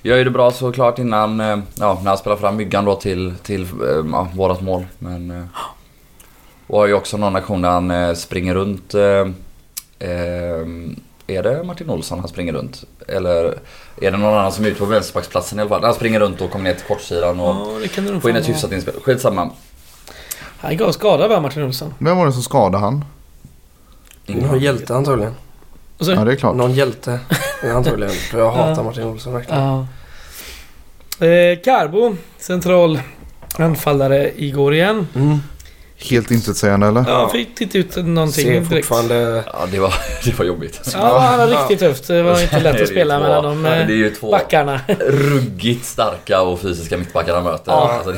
[0.02, 3.34] gör ju det bra såklart innan, eh, ja, när han spelar fram myggan då till,
[3.44, 4.86] till eh, ja, vårat mål.
[5.00, 5.44] Men, eh,
[6.68, 9.28] och har ju också någon aktion där han eh, springer runt eh, eh,
[10.00, 12.84] är det Martin Olsson han springer runt?
[13.08, 13.46] Eller
[14.02, 15.84] är det någon annan som är ute på vänsterbacksplatsen i alla fall?
[15.84, 18.94] Han springer runt och kommer ner till kortsidan och Ja, får in ett hyfsat inspel.
[19.04, 19.50] Skitsamma.
[20.60, 21.94] Han gav skada va, Martin Olsson?
[22.00, 23.06] Vem var det som skadade han?
[24.26, 25.34] Någon hjälte antagligen.
[25.98, 26.56] Ja, det är klart.
[26.56, 27.20] Någon hjälte
[27.64, 28.14] är antagligen.
[28.32, 28.84] För jag hatar.
[28.84, 29.62] Martin Olsson verkligen.
[29.62, 29.88] Ja.
[31.26, 33.00] Eh, Carbo, central
[33.58, 35.08] anfallare igår igen.
[35.16, 35.40] Mm.
[36.00, 37.06] Helt intetsägande eller?
[37.08, 38.70] Ja, fick titta ut någonting Ser direkt.
[38.70, 39.44] fortfarande...
[39.54, 39.94] Ja, det var,
[40.26, 40.82] det var jobbigt.
[40.94, 42.08] Ja, han var riktigt tufft.
[42.08, 44.32] Det var inte lätt Det att spela två- mellan de Det är eh, ju två
[44.32, 44.80] backarna.
[45.08, 47.72] ruggigt starka och fysiska mittbackar han möter.
[47.72, 47.92] Ja.
[47.94, 48.12] Alltså,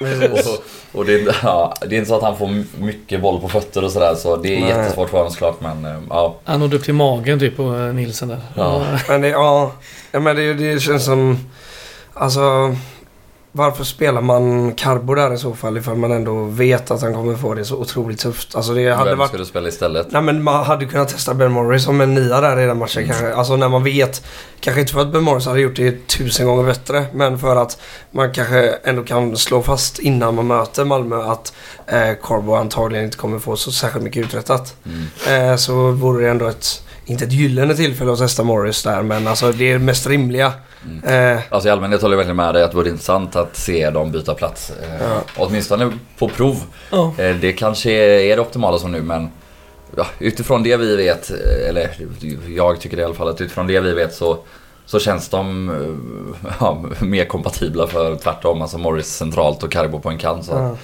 [0.00, 0.64] det, och,
[0.98, 3.48] och det, är- ja, det är inte så att han får my- mycket boll på
[3.48, 4.68] fötter och sådär så det är Nej.
[4.68, 6.36] jättesvårt för honom såklart men eh, ja.
[6.44, 8.40] Han nådde upp till magen typ på eh, Nilsen där.
[8.56, 8.82] Ja.
[9.08, 9.72] Men det, ja,
[10.12, 11.38] ja men det, det känns som...
[12.14, 12.76] Alltså...
[13.54, 17.34] Varför spelar man Carbo där i så fall ifall man ändå vet att han kommer
[17.34, 18.54] få det så otroligt tufft?
[18.54, 19.28] Alltså det hade Vem varit...
[19.28, 20.06] ska du spela istället?
[20.10, 23.06] Nej men man hade kunnat testa Ben Morris som en nia där i den matchen
[23.06, 23.34] kanske.
[23.34, 24.24] Alltså när man vet.
[24.60, 27.04] Kanske inte för att Ben Morris hade gjort det tusen gånger bättre.
[27.12, 27.78] Men för att
[28.10, 31.52] man kanske ändå kan slå fast innan man möter Malmö att
[31.86, 34.76] eh, Carbo antagligen inte kommer få så särskilt mycket uträttat.
[34.84, 35.50] Mm.
[35.50, 39.02] Eh, så vore det ändå ett, inte ett gyllene tillfälle att testa Morris där.
[39.02, 40.52] Men alltså det är mest rimliga.
[41.04, 41.34] Mm.
[41.36, 43.90] Eh, Alltså i allmänhet håller jag verkligen med dig att det vore intressant att se
[43.90, 44.70] dem byta plats.
[44.82, 45.20] Eh, Ja.
[45.36, 46.62] Åtminstone på prov.
[46.90, 47.14] Ja.
[47.18, 49.28] Eh, Det kanske är det optimala som nu men
[49.96, 51.90] ja, utifrån det vi vet, eh, eller
[52.48, 54.38] jag tycker det i alla fall att utifrån det vi vet så,
[54.86, 58.62] så känns de eh, ja, mer kompatibla för tvärtom.
[58.62, 60.44] Alltså Morris centralt och Carbo på en kant.
[60.44, 60.76] Så, Ja.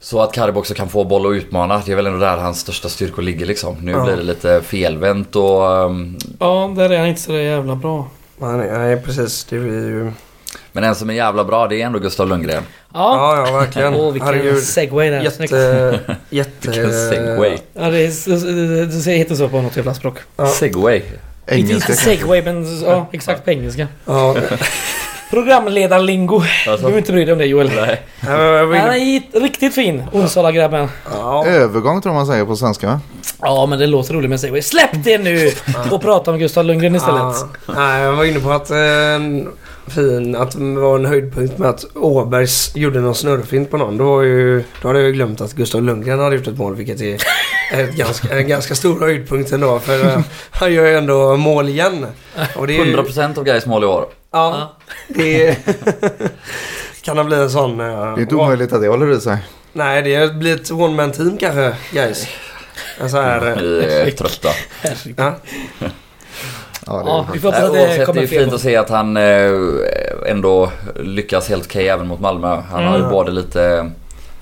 [0.00, 1.82] Så att Carbo också kan få boll och utmana.
[1.86, 3.76] Det är väl ändå där hans största styrkor ligger liksom.
[3.80, 4.04] Nu Ja.
[4.04, 8.08] blir det lite felvänt och ehm, Ja, där är han inte så jävla bra.
[8.38, 9.44] Nej, nej, precis.
[9.44, 10.12] Det blir ju...
[10.72, 12.62] Men en som är jävla bra det är ändå Gustav Lundgren.
[12.94, 13.36] Ja.
[13.36, 13.94] Ja, ja, verkligen.
[13.94, 14.62] Åh, vilken Herregud.
[14.62, 15.22] segway där.
[15.22, 16.00] Jätte...
[16.30, 16.70] jätte...
[16.70, 17.58] Vilken segway.
[17.72, 20.18] Ja, det, är, det heter så på något jävla språk.
[20.36, 20.46] Ja.
[20.46, 21.02] Segway.
[21.46, 23.88] Engelska inte segway, men ja, exakt på engelska.
[24.04, 24.36] Ja,
[25.30, 26.42] Programledarlingo.
[26.64, 27.70] Du behöver inte bry dig om det Joel.
[27.76, 28.02] nej.
[28.20, 28.34] Han
[28.94, 30.88] är riktigt fin, Onsala-grabben.
[31.12, 33.00] Ja, Övergång tror man säger på svenska?
[33.40, 34.62] Ja, men det låter roligt med segway.
[34.62, 35.50] Släpp det nu!
[35.90, 37.20] Och prata om Gustav Lundgren istället.
[37.20, 38.76] Ja, nej, jag var inne på att eh,
[39.90, 43.98] fin, att det var en höjdpunkt med att Åbergs gjorde någon snurrfint på någon.
[43.98, 46.74] Då, var ju, då hade jag ju glömt att Gustav Lundgren hade gjort ett mål
[46.74, 47.14] vilket är
[47.72, 49.78] ett ganska, en ganska stor höjdpunkt ändå.
[49.78, 50.18] För eh,
[50.50, 52.06] han gör ju ändå mål igen.
[52.56, 54.06] Och det är, ju- 100% av Gais mål i år.
[54.30, 54.76] Ja,
[55.08, 55.56] det
[57.02, 57.80] kan ha blivit en sån...
[57.80, 59.36] eh, Det är inte omöjligt att det håller i sig.
[59.72, 62.26] Nej, det blir ett one man team kanske, guys.
[63.00, 63.56] En så här...
[63.60, 64.48] Vi är trötta.
[65.16, 65.34] Ja,
[66.86, 68.52] Ja, det är Ja, vi får Nej, hoppas att det Oavsett, det kommer är fint
[68.52, 69.50] att se att han eh,
[70.30, 72.60] ändå lyckas helt okej även mot Malmö.
[72.70, 73.10] Han har ju Mm.
[73.12, 73.90] både lite,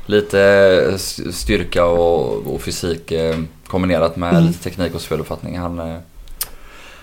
[0.06, 0.98] lite
[1.32, 4.44] styrka och, och fysik eh, kombinerat med Mm.
[4.44, 5.58] lite teknik och speluppfattning.
[5.58, 5.96] Han, eh,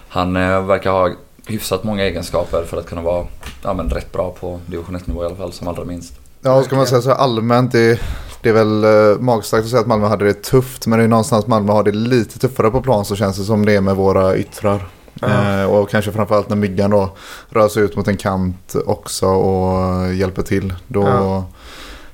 [0.09, 0.33] han
[0.67, 1.09] verkar ha
[1.47, 3.25] hyfsat många egenskaper för att kunna vara
[3.63, 6.13] ja, men rätt bra på division 1-nivå i alla fall som allra minst.
[6.41, 7.71] Ja, ska man säga så allmänt.
[7.71, 7.99] Det,
[8.41, 8.85] det är väl
[9.19, 10.87] magstarkt att säga att Malmö hade det tufft.
[10.87, 13.65] Men det är någonstans Malmö har det lite tuffare på plan så känns det som
[13.65, 14.87] det är med våra yttrar.
[15.21, 15.59] Ja.
[15.61, 17.09] Eh, och kanske framförallt när Myggan då
[17.49, 20.73] rör sig ut mot en kant också och hjälper till.
[20.87, 21.45] Då Ja.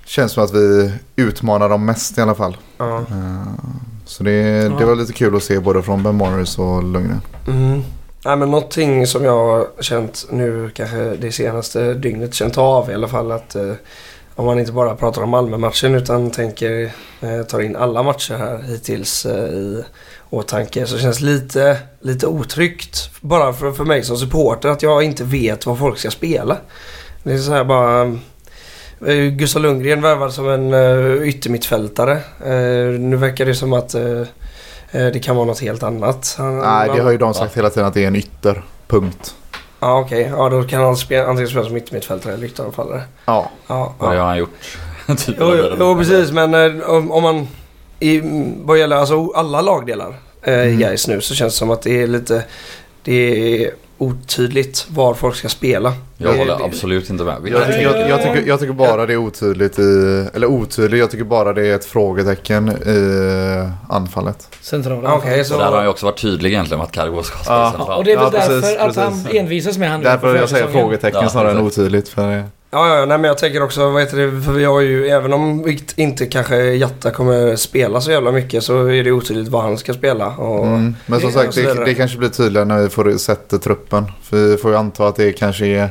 [0.05, 2.57] känns det som att vi utmanar dem mest i alla fall.
[2.77, 2.97] ja.
[2.97, 3.47] Eh,
[4.05, 7.21] så det, det var lite kul att se både från Ben Morris och Lundgren.
[7.47, 7.83] Mm.
[8.25, 12.93] Nej, men någonting som jag har känt nu kanske det senaste dygnet känt av i
[12.93, 13.71] alla fall att eh,
[14.37, 18.57] om man inte bara pratar om Malmö-matchen utan tänker eh, tar in alla matcher här
[18.57, 19.83] hittills eh, i
[20.29, 25.23] åtanke så känns lite, lite otryggt bara för, för mig som supporter att jag inte
[25.23, 26.57] vet vad folk ska spela.
[27.23, 28.01] Det är så här bara
[29.07, 32.13] eh, Gustav Lundgren värvad som en uh, yttermittfältare.
[32.45, 34.23] Eh, nu verkar det som att eh,
[34.91, 36.35] det kan vara något helt annat.
[36.37, 38.63] Han, Nej, det har ju de sagt hela tiden att det är en ytter.
[38.87, 39.35] Punkt.
[39.79, 43.01] Ja okej, ja då kan han spela, antingen spela som yttermittfältare eller ytteranfallare.
[43.25, 44.05] Ja, Ja, ja.
[44.05, 44.77] har han gjort?
[45.17, 47.47] typ Jo, jo, jo precis men eh, om, om man
[47.99, 48.21] i,
[48.65, 50.79] vad gäller alltså alla lagdelar eh, i Mm.
[50.79, 52.43] Gais nu så känns det som att det är lite
[53.03, 53.13] det
[53.65, 55.93] är otydligt var folk ska spela.
[56.17, 57.35] Jag Det- håller det- absolut inte med.
[57.45, 57.81] Jag, Nej.
[57.83, 61.53] jag, jag, tycker, jag tycker bara det är otydligt i, eller otydligt, jag tycker bara
[61.53, 64.47] det är ett frågetecken i anfallet.
[64.61, 65.13] Centrala.
[65.13, 65.57] Okej, så...
[65.57, 67.71] Där har ju också varit tydlig egentligen med att Cargo ska spela Ja.
[67.71, 67.97] centralt.
[67.99, 69.25] Och det är väl Ja, precis, därför att precis.
[69.27, 72.09] han envisas med han Därför jag säger frågetecken Ja, snarare än otydligt.
[72.09, 72.43] För.
[72.71, 75.33] Ja, ja, nej men jag tänker också, vad heter det, för vi har ju, även
[75.33, 79.77] om inte kanske Jatta kommer spela så jävla mycket så är det otydligt vad han
[79.77, 80.27] ska spela.
[80.27, 80.95] Och, Mm.
[81.05, 84.05] Men som sagt, det, det kanske blir tydligare när vi får sätta truppen.
[84.23, 85.89] För vi får ju anta att det kanske är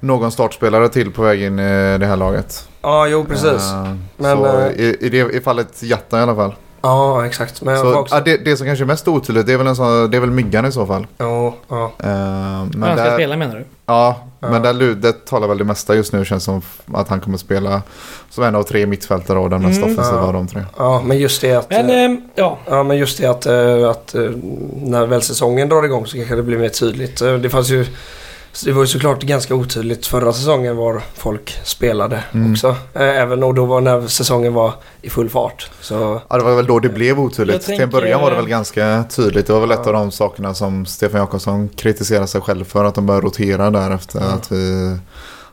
[0.00, 2.68] någon startspelare till på väg in i det här laget.
[2.82, 3.72] Ja, jo precis.
[3.72, 6.54] Eh, Men, så eh, i, i, det, i fallet Jatta i alla fall.
[6.82, 7.62] Ja, exakt.
[7.62, 8.14] Men Så, också...
[8.14, 10.20] ja, det, det som kanske är mest otydligt det är väl, en sån, det är
[10.20, 11.06] väl Myggan i så fall.
[11.18, 11.92] Ja, ja.
[11.98, 12.06] Eh,
[12.74, 13.64] men Han ska där, spela menar du?
[13.86, 14.50] Ja, Ja.
[14.50, 17.82] men där, det talar väl det mesta just nu känns som att han kommer spela
[18.30, 19.92] som en av tre mittfältare och den mest Mm.
[19.92, 20.26] offensiva Ja.
[20.26, 20.62] av de tre.
[20.78, 21.70] ja, men just det att...
[21.70, 24.14] Men eh, ja, Ja, men just det att, eh, att
[24.74, 27.18] när väl säsongen drar igång så kanske det blir mer tydligt.
[27.18, 27.86] Det fanns ju...
[28.64, 32.52] Det var ju såklart ganska otydligt förra säsongen var folk spelade Mm.
[32.52, 32.68] också.
[32.94, 35.70] Eh, Även och då var när säsongen var i full fart.
[35.80, 37.54] Så Ja, det var väl då det blev otydligt.
[37.54, 39.46] Jag Till en tänker- början var det väl ganska tydligt.
[39.46, 39.86] Det var väl ett Ja.
[39.86, 42.84] av de sakerna som Stefan Jakobsson kritiserade sig själv för.
[42.84, 44.26] Att de började rotera där efter Ja.
[44.26, 44.96] att vi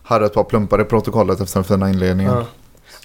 [0.04, 2.34] hade ett par plumpar i protokollet efter den fina inledningen.
[2.34, 2.44] Ja.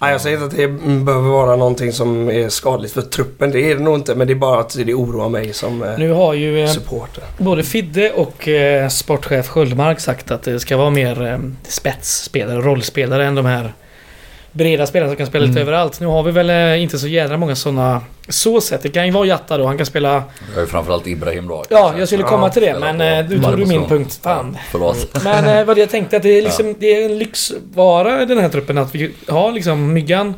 [0.01, 0.67] Nej, jag säger inte att det
[1.05, 3.51] behöver vara någonting som är skadligt för truppen.
[3.51, 4.15] Det är det nog inte.
[4.15, 7.23] Men det är bara att det oroar mig som eh, nu har ju eh, supporter.
[7.37, 13.35] både Fidde och eh, sportchef Sköldmark sagt att det ska vara mer spetsspelare, rollspelare än
[13.35, 13.73] de här
[14.55, 15.67] breda spelarna som kan spela lite Mm.
[15.67, 15.99] överallt.
[15.99, 18.81] Nu har vi väl eh, inte så jädra många sådana så sett.
[18.83, 20.23] Det kan ju vara Jatta då, han kan spela...
[20.53, 21.63] Jag ju framförallt Ibrahim då.
[21.69, 24.19] Ja, jag skulle komma till det men på eh, du tog du min punkt.
[24.23, 24.51] Fan.
[24.53, 25.23] Ja, förlåt.
[25.23, 28.37] Men eh, vad jag tänkte att det är liksom, det är en lyxvara i den
[28.37, 30.33] här truppen att vi har liksom Myggan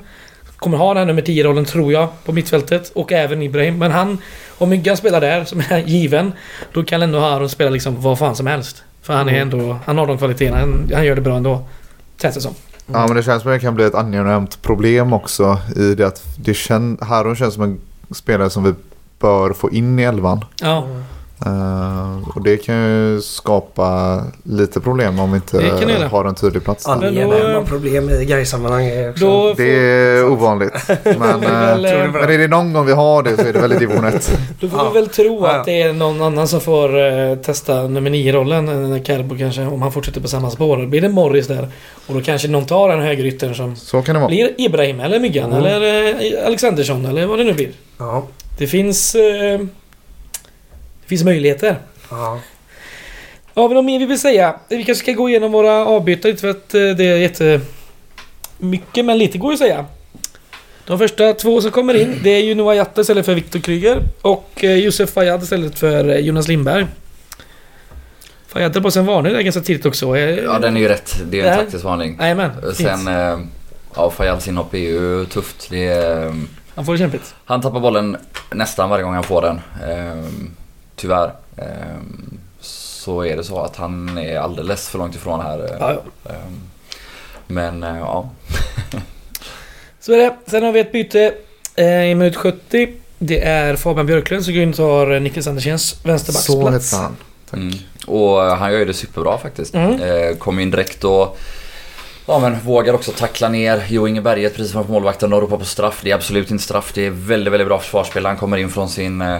[0.57, 3.77] kommer ha den här nummer 10-rollen tror jag på mittfältet och även Ibrahim.
[3.77, 4.17] Men han,
[4.57, 6.33] om Myggan spelar där som är given,
[6.73, 8.83] då kan ändå Aron spela liksom vad fan som helst.
[9.01, 9.41] För han är Mm.
[9.41, 11.63] ändå, han har de kvaliteterna, han, han gör det bra ändå.
[12.21, 12.55] Känns det som.
[12.93, 15.57] Ja, men det känns som att det kan bli ett angenämt problem också.
[15.75, 17.79] I det att det kän, Haron känns som en
[18.11, 18.73] spelare som vi
[19.19, 20.45] bör få in i elvan.
[20.61, 20.87] Ja.
[21.45, 26.63] Eh, och det kan ju skapa lite problem om vi inte Det har en tydlig
[26.63, 26.87] plats.
[26.87, 28.85] Angenäma problem i Gais-sammanhang
[29.57, 30.73] Det är ovanligt.
[31.03, 33.73] Men, väl, eh, men är det någon gång vi har det så är det väl
[33.73, 34.37] i division 1.
[34.59, 34.89] Då får Ja.
[34.89, 38.67] vi väl tro att det är någon annan som får eh, testa nummer 9-rollen.
[38.67, 40.85] än Carbo kanske, om han fortsätter på samma spår.
[40.85, 41.67] Blir det Morris där.
[42.07, 44.29] Och då kanske någon tar en högerytter som Så kan det vara.
[44.29, 45.65] blir Ibrahim eller Myggan Mm.
[45.65, 47.69] eller eh, Alexandersson eller vad det nu blir.
[47.97, 48.23] Ja.
[48.57, 49.15] Det finns...
[49.15, 49.59] Eh,
[51.07, 51.77] det finns möjligheter.
[52.09, 52.39] ja.
[53.53, 54.55] Har vi något mer vi vill säga?
[54.69, 57.61] Vi kanske ska gå igenom våra avbytare lite för att eh, det är jätte...
[58.57, 59.85] Mycket men lite går ju att säga.
[60.85, 64.01] De första två som kommer in det är ju Noah Jatta istället för Viktor Kryger
[64.21, 66.85] och eh, Josef Fayad istället för eh, Jonas Lindberg.
[68.47, 70.17] Fayad tar på sig en varning där ganska tidigt också.
[70.17, 71.21] Ja, den är ju rätt.
[71.25, 72.17] Det är en taktisk varning.
[72.19, 73.09] Jajamän, Sen,
[73.95, 75.67] ja, Fayads inhopp är ju tufft.
[75.69, 76.33] Det är,
[76.75, 77.35] Han får det kämpigt.
[77.45, 78.17] han tappar bollen
[78.51, 79.61] nästan varje gång han får den.
[80.97, 81.31] Tyvärr.
[81.57, 81.65] Eh,
[82.59, 85.59] så är det så att han är alldeles för långt ifrån här.
[85.59, 86.31] eh, Ja, ja.
[86.31, 86.37] eh,
[87.47, 88.29] men eh, ja,
[89.99, 90.35] Så är det.
[90.45, 91.33] Sen har vi ett byte
[91.75, 92.93] eh, i minut 70.
[93.19, 96.91] Det är Fabian Björklund som går in och tar Niklas Andersens Så vänsterbacksplats.
[96.93, 97.15] hette han.
[97.49, 97.59] Tack.
[97.59, 97.73] Mm.
[98.07, 99.75] Och han gör ju det superbra faktiskt.
[99.75, 100.35] Mm.
[100.37, 101.37] Kom in direkt och
[102.25, 105.65] ja, men vågar också tackla ner Jo Inge Berget precis framför målvakten och ropar på
[105.65, 105.99] straff.
[106.03, 106.91] Det är absolut inte straff.
[106.93, 108.25] Det är väldigt, väldigt bra försvarsspel.
[108.25, 109.39] Han kommer in från sin eh,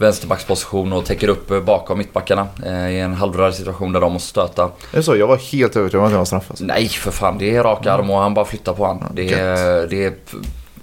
[0.00, 4.28] vänsterbacksposition och täcker upp eh, bakom mittbackarna eh, i en halvrörlig situation där de måste
[4.28, 4.62] stöta.
[4.62, 5.16] Är det så?
[5.16, 6.46] Jag var helt övertygad om att jag var straff.
[6.50, 6.64] Alltså.
[6.64, 9.04] Nej för fan, det är rak arm och han bara flyttar på han.
[9.14, 10.12] Det är, det är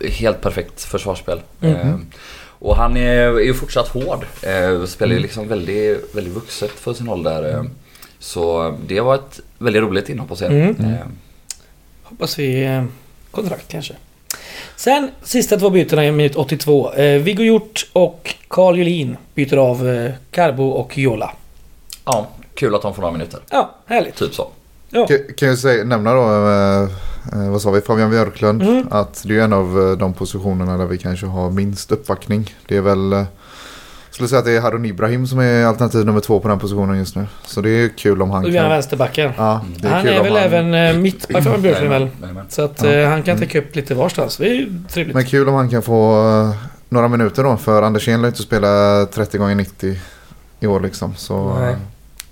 [0.10, 1.41] helt perfekt försvarsspel.
[1.60, 1.75] Mhm.
[1.75, 1.95] Eh,
[2.60, 4.25] och han är, är ju fortsatt hård.
[4.41, 7.65] Eh, spelar ju liksom väldigt, väldigt vuxet för sin ålder.
[8.19, 10.45] Så det var ett väldigt roligt inhopp att se.
[10.45, 10.97] Mm.
[12.03, 12.82] Hoppas vi
[13.32, 13.93] kontrakt kanske.
[14.78, 16.92] Sen sista två bytena i minut 82.
[16.94, 21.32] Eh, Viggo Hjort och Carl Julin byter av eh, Carbo och Jola.
[22.06, 23.40] ja, kul att de får några minuter.
[23.50, 24.16] Ja, härligt.
[24.16, 24.48] Typ så.
[24.90, 25.08] Ja.
[25.08, 26.90] Kan- Kan jag säga, nämna då, eh,
[27.44, 28.62] eh, vad sa vi, Fabian Björklund.
[28.62, 28.88] Mm.
[28.92, 32.56] Att det är en av eh, de positionerna där vi kanske har minst uppbackning.
[32.68, 33.24] Det är väl, eh,
[34.17, 36.97] skulle säga att det är Harun Ibrahim som är alternativ nummer två på den positionen
[36.97, 37.27] just nu.
[37.45, 38.53] Så det är kul om han kan...
[38.69, 39.32] vänsterbacken.
[39.38, 42.10] Ja, det är Han kul är väl han, även eh, mittback Fabian Björklund väl?
[42.49, 42.89] Så att Ja.
[42.89, 43.47] eh, han kan Mm.
[43.47, 44.38] täcka upp lite varstans.
[44.38, 45.15] Det är ju trevligt.
[45.15, 46.56] Men kul om han kan få eh,
[46.89, 47.58] några minuter då.
[47.58, 49.95] För Andersén lär inte spela 30 gånger 90
[50.60, 51.15] i år liksom.
[51.15, 51.75] Så Nej.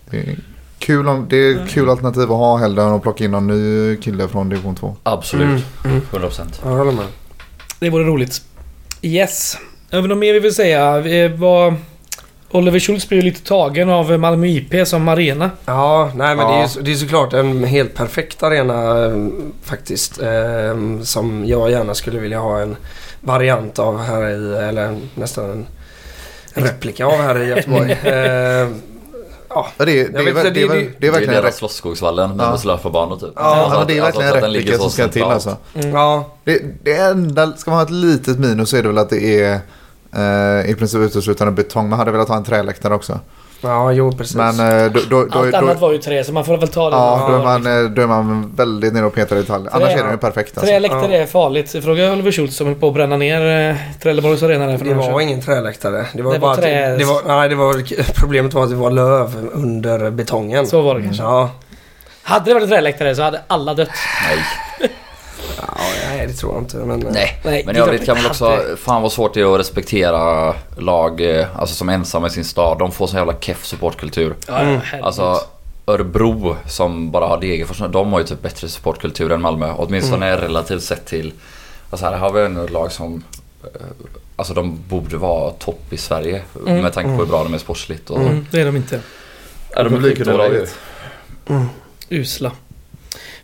[0.10, 0.36] det är
[0.80, 1.65] kul, om, det är Nej.
[1.69, 4.95] kul alternativ att ha hellre än att plocka in någon ny kille från division 2.
[5.04, 5.45] Absolut.
[5.48, 6.02] Mm, mm.
[6.12, 6.41] 100%.
[6.63, 7.06] Ja, jag håller med.
[7.80, 8.41] Det vore roligt.
[9.02, 9.58] Yes.
[9.89, 11.00] Vi något mer vi vill säga?
[11.00, 11.76] Vi var...
[12.52, 15.52] Oliver Schultz blev lite tagen av Malmö IP som arena.
[15.65, 16.69] Ja, nej men Ja.
[16.76, 19.28] Det, är det är såklart en helt perfekt arena eh,
[19.63, 20.21] faktiskt.
[20.21, 22.76] Eh, som jag gärna skulle vilja ha en
[23.21, 25.50] variant av här i, eller nästan
[26.54, 27.91] en replika av här i Göteborg.
[28.04, 28.67] eh,
[29.56, 31.36] ja, Ja, det, är- det, är, vet det, är, det- det är Det är verkligen
[31.36, 32.58] en deras rep- Slottsskogsvallen med Ja.
[32.58, 33.30] slöfarbanor typ.
[33.36, 35.58] Ja, Alltså men det är att- verkligen att en replika som ska till alltså.
[35.76, 35.89] Mm.
[35.91, 39.10] ja, Det, det enda, ska man ha ett litet minus så är det väl att
[39.10, 39.60] det är
[40.15, 41.89] eh, i princip uteslutande betong.
[41.89, 43.20] Man hade velat ha en träläktare också.
[43.62, 44.36] Ja, jo precis.
[44.36, 46.68] Men eh, då, då, då, Allt då, annat var ju trä så man får väl
[46.68, 46.96] ta det.
[46.96, 49.70] ja, då, är Ja, man, eh, då är man väldigt nere och petar i detaljer.
[49.74, 50.72] Annars är den ju perfekt alltså.
[50.72, 51.72] Träläktare är farligt.
[51.84, 54.94] Fråga Oliver Schultz som höll på att bränna ner eh, Trelleborgs arena där för det
[54.94, 55.22] var sedan.
[55.22, 56.06] ingen träläktare.
[56.13, 58.70] Det var Det bara var att- trä- det var, nej, det var, problemet var att
[58.70, 60.68] det var löv under betongen.
[60.68, 61.24] Så var det kanske.
[61.24, 61.50] Ja,
[62.24, 63.89] Hade det varit träläktare så hade alla dött.
[64.30, 64.38] Nej.
[65.67, 66.78] Ja, nej det tror jag inte.
[66.78, 67.39] Men, eh, Nej.
[67.43, 69.60] Nej, Men i är övrigt kan man det också, fan vad svårt det är att
[69.60, 72.80] respektera lag eh, alltså som ensamma i sin stad.
[72.80, 74.36] De får sån jävla keff supportkultur.
[74.47, 74.80] Mm.
[75.04, 75.39] Alltså
[75.88, 79.73] Örebro som bara har Degerfors, de har ju typ bättre supportkultur än Malmö.
[79.78, 81.34] Åtminstone relativt sett till,
[81.89, 83.23] alltså här har vi ändå ett lag som
[83.63, 83.69] eh,
[84.38, 86.82] Alltså de borde vara topp i Sverige Mm.
[86.82, 88.10] med tanke på hur bra de är sportsligt.
[88.10, 88.99] Och, Mm, det är de inte.
[89.75, 90.75] Ja, de är Publikunderlaget.
[91.45, 91.69] skitdåliga.
[92.10, 92.51] Usla.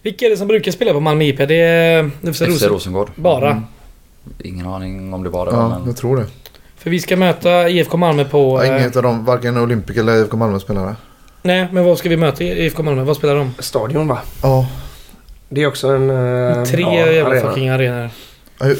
[0.01, 1.37] Vilka är det som brukar spela på Malmö IP?
[1.37, 2.69] Det är FC Rosen.
[2.69, 3.11] Rosengård.
[3.15, 3.51] Bara.
[3.51, 3.63] Mm.
[4.43, 5.87] Ingen aning om det det Ja, men...
[5.87, 6.25] jag tror det.
[6.77, 8.63] För vi ska möta IFK Malmö på...
[8.65, 10.95] Ja, eh, inget av dem, varken Olympic eller IFK Malmö spelare.
[11.41, 13.03] Nej, men vad ska vi möta IFK Malmö?
[13.03, 13.53] Vad spelar de?
[13.59, 14.19] Stadion va?
[14.43, 14.67] Ja,
[15.49, 17.49] Det är också en eh, Tre bra jävla arena.
[17.49, 18.09] fucking arenor.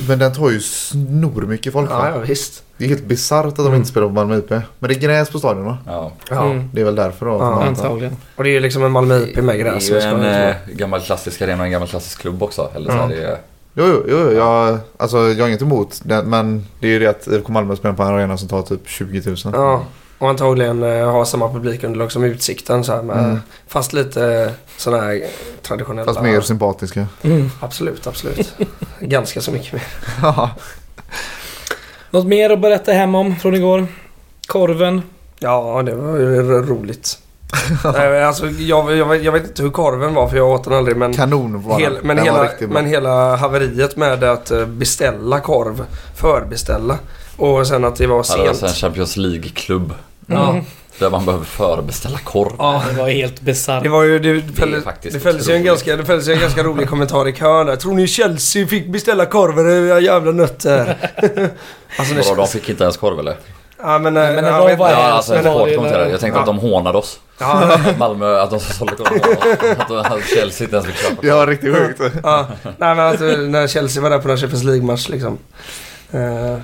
[0.08, 2.64] Men den tar ju snor mycket folk Ja, ja, visst.
[2.78, 3.76] Det är helt bisarrt att de Mm.
[3.78, 4.50] inte spelar på Malmö IP.
[4.50, 5.78] Men det är gräs på stadion va?
[5.86, 6.12] Ja.
[6.30, 6.46] Ja.
[6.46, 7.32] Mm, Det är väl därför då.
[7.32, 8.16] Ja, antagligen.
[8.36, 9.90] Och det är ju liksom en Malmö IP med Det gräs.
[9.92, 12.70] är ju en det eh, gammal klassisk arena och en gammal klassisk klubb också.
[12.76, 13.38] Eller så här, det är,
[13.74, 16.24] Jo, jo, jo jag, alltså, jag har inget emot det.
[16.24, 18.88] Men det är ju det att IFK Malmö spelar på en arena som tar typ
[18.90, 19.38] 20 000.
[19.54, 19.84] Ja,
[20.22, 23.40] och antagligen eh, ha samma publikunderlag som Utsikten så här med, Mm.
[23.68, 25.22] Fast lite eh, sådana här
[25.62, 26.06] traditionella.
[26.14, 27.08] Fast mer sympatiska.
[27.22, 27.52] Mm.
[27.60, 28.54] Absolut, absolut.
[29.00, 29.84] Ganska så mycket mer.
[30.22, 30.50] Ja.
[32.12, 33.88] Något mer att berätta hem om från igår?
[34.48, 35.02] Korven.
[35.40, 37.18] Ja, det var ju roligt.
[37.94, 40.74] Nej, alltså, jag, jag, vet- jag vet inte hur korven var för jag åt den
[40.74, 42.68] aldrig men, Kanon var hel, men, Den var hela, bra.
[42.68, 46.98] men hela haveriet med att eh, beställa korv, förbeställa
[47.38, 48.82] och sen att det var Ja, det var alltså en sent.
[48.82, 49.94] Champions League-klubb.
[50.34, 50.64] Mm.
[51.00, 52.52] Där man behöver förbeställa korv.
[52.58, 53.84] Ja, det var helt bisarrt.
[53.84, 56.64] Det var ju, det, fälldes, faktiskt det fälldes ju en ganska, det fälldes en ganska
[56.64, 57.76] rolig kommentar i kön där.
[57.76, 59.88] Tror ni Chelsea fick beställa korven?
[59.90, 60.98] Era jävla nötter.
[61.98, 63.36] alltså, det Vadå, de fick inte ens korv eller?
[63.84, 66.10] ja, men, Nej, men det jag var vet bara- Ja, alltså en men- kort kommenterare.
[66.10, 66.40] Jag tänkte Ja.
[66.40, 67.20] att de hånade oss.
[67.40, 69.22] Ja, Malmö, att de sålde korv.
[69.80, 71.26] Att de- Chelsea inte ens fick köpa korv.
[71.28, 72.02] Ja, riktigt sjukt.
[72.24, 72.48] ja.
[72.64, 75.38] Nej men alltså, när Chelsea var där på den Champions League-match liksom.
[76.12, 76.58] Eh,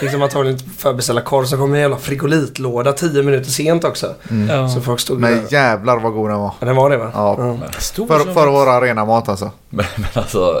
[0.00, 4.14] de antagligen inte förbeställa korv så kom en jävla frigolitlåda 10 minuter sent också.
[4.48, 4.68] Ja.
[4.68, 5.52] Så folk stod Men där.
[5.52, 6.52] jävlar vad god den var.
[6.60, 7.10] Ja, den var det va?
[7.14, 7.56] Ja.
[7.78, 9.50] Stor För, för att vara arena mat alltså.
[9.68, 10.54] Men, men alltså,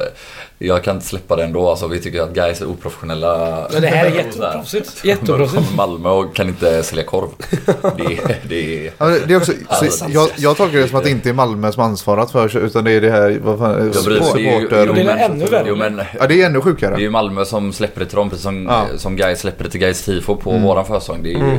[0.62, 1.70] jag kan inte släppa det ändå.
[1.70, 3.28] Alltså, vi tycker att guys är oprofessionella.
[3.72, 5.04] Ja, det här är jätteproffsigt.
[5.04, 5.74] Jätteproffsigt.
[5.76, 7.28] Malmö och kan inte sälja korv.
[7.96, 8.18] Det,
[8.48, 8.92] det är...
[8.98, 11.28] Ja, men det är också, Alltså, så, jag, jag tolkar det som att det inte
[11.28, 14.30] är Malmö som ansvarat för utan det är det här vad fan, Jag bryr mig.
[14.34, 14.86] Det är ju- supporter.
[14.86, 15.64] jo, det är men- ännu värre.
[15.68, 17.00] Jo, men Ja, det är ännu det är sjukare.
[17.00, 18.86] ju Malmö som släpper det till dem precis som, Ja.
[18.96, 20.62] som guys släpper det till guys tifo på Mm.
[20.62, 21.22] våran försång.
[21.22, 21.58] Det är ju Mm.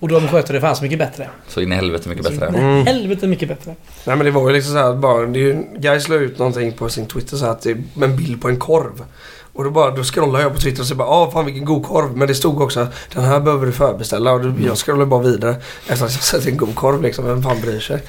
[0.00, 1.28] Och de sköter det fan så mycket bättre.
[1.48, 2.46] så in i helvete mycket bättre.
[2.46, 2.86] Mm.
[2.86, 3.74] Helvete mycket bättre.
[4.04, 6.38] Nej men det var ju liksom så här bara, det är ju, Guys la ut
[6.38, 9.04] någonting på sin Twitter så här att det är en bild på en korv.
[9.52, 11.86] Och då bara, då scrollade jag på Twitter och så bara, ah fan vilken god
[11.86, 12.16] korv.
[12.16, 14.32] Men det stod också, den här behöver du förbeställa.
[14.32, 15.56] Och då, jag scrollade bara vidare.
[15.88, 18.02] Efter att jag sett en god korv liksom, vem fan bryr sig?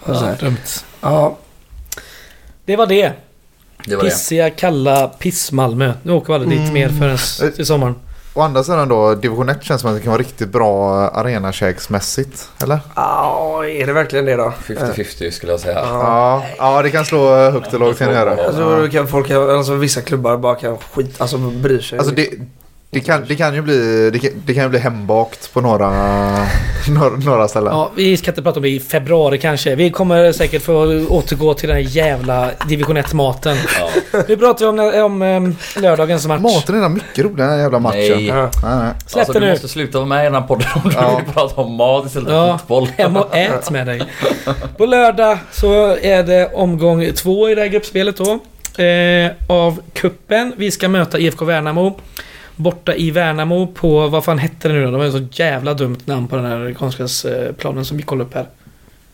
[0.00, 0.56] Och så Ja, dumt.
[1.00, 1.38] Ja,
[2.64, 3.12] Det var det.
[3.86, 4.10] Det var det.
[4.10, 5.92] Pissiga, kalla Piss-Malmö.
[6.02, 6.74] Nu åker vi aldrig dit Mm.
[6.74, 7.94] mer förrän till sommaren.
[8.36, 12.48] Å andra sidan då, division 1 känns som att det kan vara riktigt bra arenakäksmässigt.
[12.62, 12.80] Eller?
[12.94, 14.52] ah, är det verkligen det då?
[14.66, 15.74] 50-50 skulle jag säga.
[15.74, 16.42] Ja.
[16.58, 18.46] Ja, ja det kan slå högt och lågt kan göra.
[18.46, 21.98] Alltså, folk, alltså vissa klubbar bara kan skit, alltså bryr sig.
[21.98, 22.28] Alltså det,
[22.94, 25.90] det, kan, det kan ju bli, det kan, det kan ju bli hembakt på några,
[26.88, 27.72] några, några ställen.
[27.72, 29.74] Ja, vi ska inte prata om det i februari kanske.
[29.74, 33.56] Vi kommer säkert få återgå till den här jävla division 1-maten.
[34.12, 34.20] Ja.
[34.28, 36.40] Nu pratar vi om, om em, lördagens match.
[36.40, 37.98] Maten är den mycket roligare den här jävla matchen.
[38.00, 38.26] Nej.
[38.26, 38.50] Ja.
[38.62, 38.92] Nej, nej.
[39.06, 39.50] Släpp Alltså, det du nu.
[39.52, 41.16] måste sluta vara med i den här podden om du Ja.
[41.24, 42.88] vill prata om mat istället för Ja, fotboll.
[42.96, 44.02] hem och ät med dig.
[44.78, 48.38] På lördag så är det omgång två i det här gruppspelet då.
[48.82, 50.52] Eh, av kuppen.
[50.56, 52.00] Vi ska möta IFK Värnamo.
[52.56, 54.90] Borta i Värnamo på, vad fan hette det nu då?
[54.90, 58.34] Det var ett så jävla dumt namn på den här konstgräsplanen som vi kollade upp
[58.34, 58.46] här.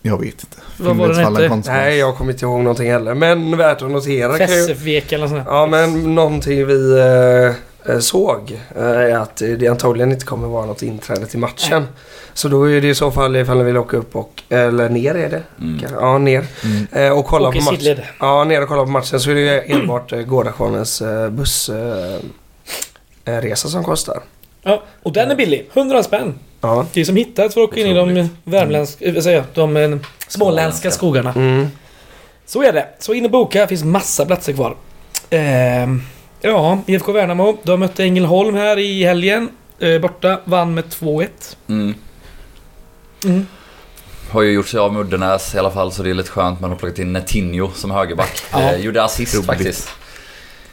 [0.03, 0.57] Jag vet inte.
[0.76, 1.48] Vad var den hette?
[1.48, 1.76] konstgräs.
[1.76, 3.14] Nej, jag kommer inte ihåg någonting heller.
[3.14, 4.38] Men värt att notera.
[4.38, 5.42] Fessevek eller sånt.
[5.46, 10.66] Ja, men någonting vi eh, eh, såg eh, är att det antagligen inte kommer vara
[10.66, 11.87] något inträde till matchen.
[12.35, 14.42] Så då är det i så fall ifall ni vill åka upp och...
[14.48, 15.42] Eller ner är det.
[15.61, 15.81] Mm.
[15.92, 16.44] Ja, ner.
[16.64, 16.87] Mm.
[16.92, 17.98] Eh, och kolla Åke på matchen.
[18.20, 22.20] Ja, ner och kolla på matchen så är det ju enbart eh, Gårdakvarnens eh, eh,
[23.30, 24.22] resa som kostar.
[24.62, 25.70] Ja, och den är billig.
[25.72, 26.38] 100 spänn.
[26.60, 26.86] Ja.
[26.92, 29.46] Det är som hittat för att åka in i de värmländska, äh, vad säger jag,
[29.54, 31.32] de eh, småländska skogarna.
[31.36, 31.68] Mm.
[32.46, 32.88] Så är det.
[32.98, 34.76] Så in och boka, finns massa platser kvar.
[35.30, 36.02] Ehm,
[36.40, 37.56] ja, IFK Värnamo.
[37.62, 39.48] De mötte Ängelholm här i helgen.
[39.78, 41.28] Eh, borta, vann med 2-1.
[41.68, 41.94] Mm.
[43.24, 43.46] Mm.
[44.30, 46.60] Har ju gjort sig av med Uddenäs i alla fall så det är lite skönt.
[46.60, 48.42] Man har plockat in Netinho som högerback.
[48.52, 48.60] Ja.
[48.60, 49.46] Eh, gjorde assist Roligt.
[49.46, 49.88] faktiskt.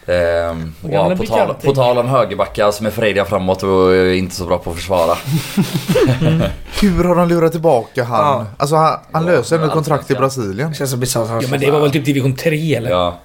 [0.07, 4.45] Ehm, ja, på, tal, på tal om högerbackar som är frejdiga framåt och inte så
[4.45, 5.15] bra på att försvara.
[6.81, 8.19] Hur har de lurat tillbaka han?
[8.19, 8.45] Ja.
[8.57, 10.13] Alltså han, han Ja, löser ändå men kontrakt i.
[10.13, 10.69] Brasilien.
[10.69, 11.41] Det känns så bisarrt.
[11.43, 12.89] Ja, men det var väl typ division 3 eller?
[12.89, 13.19] Ja,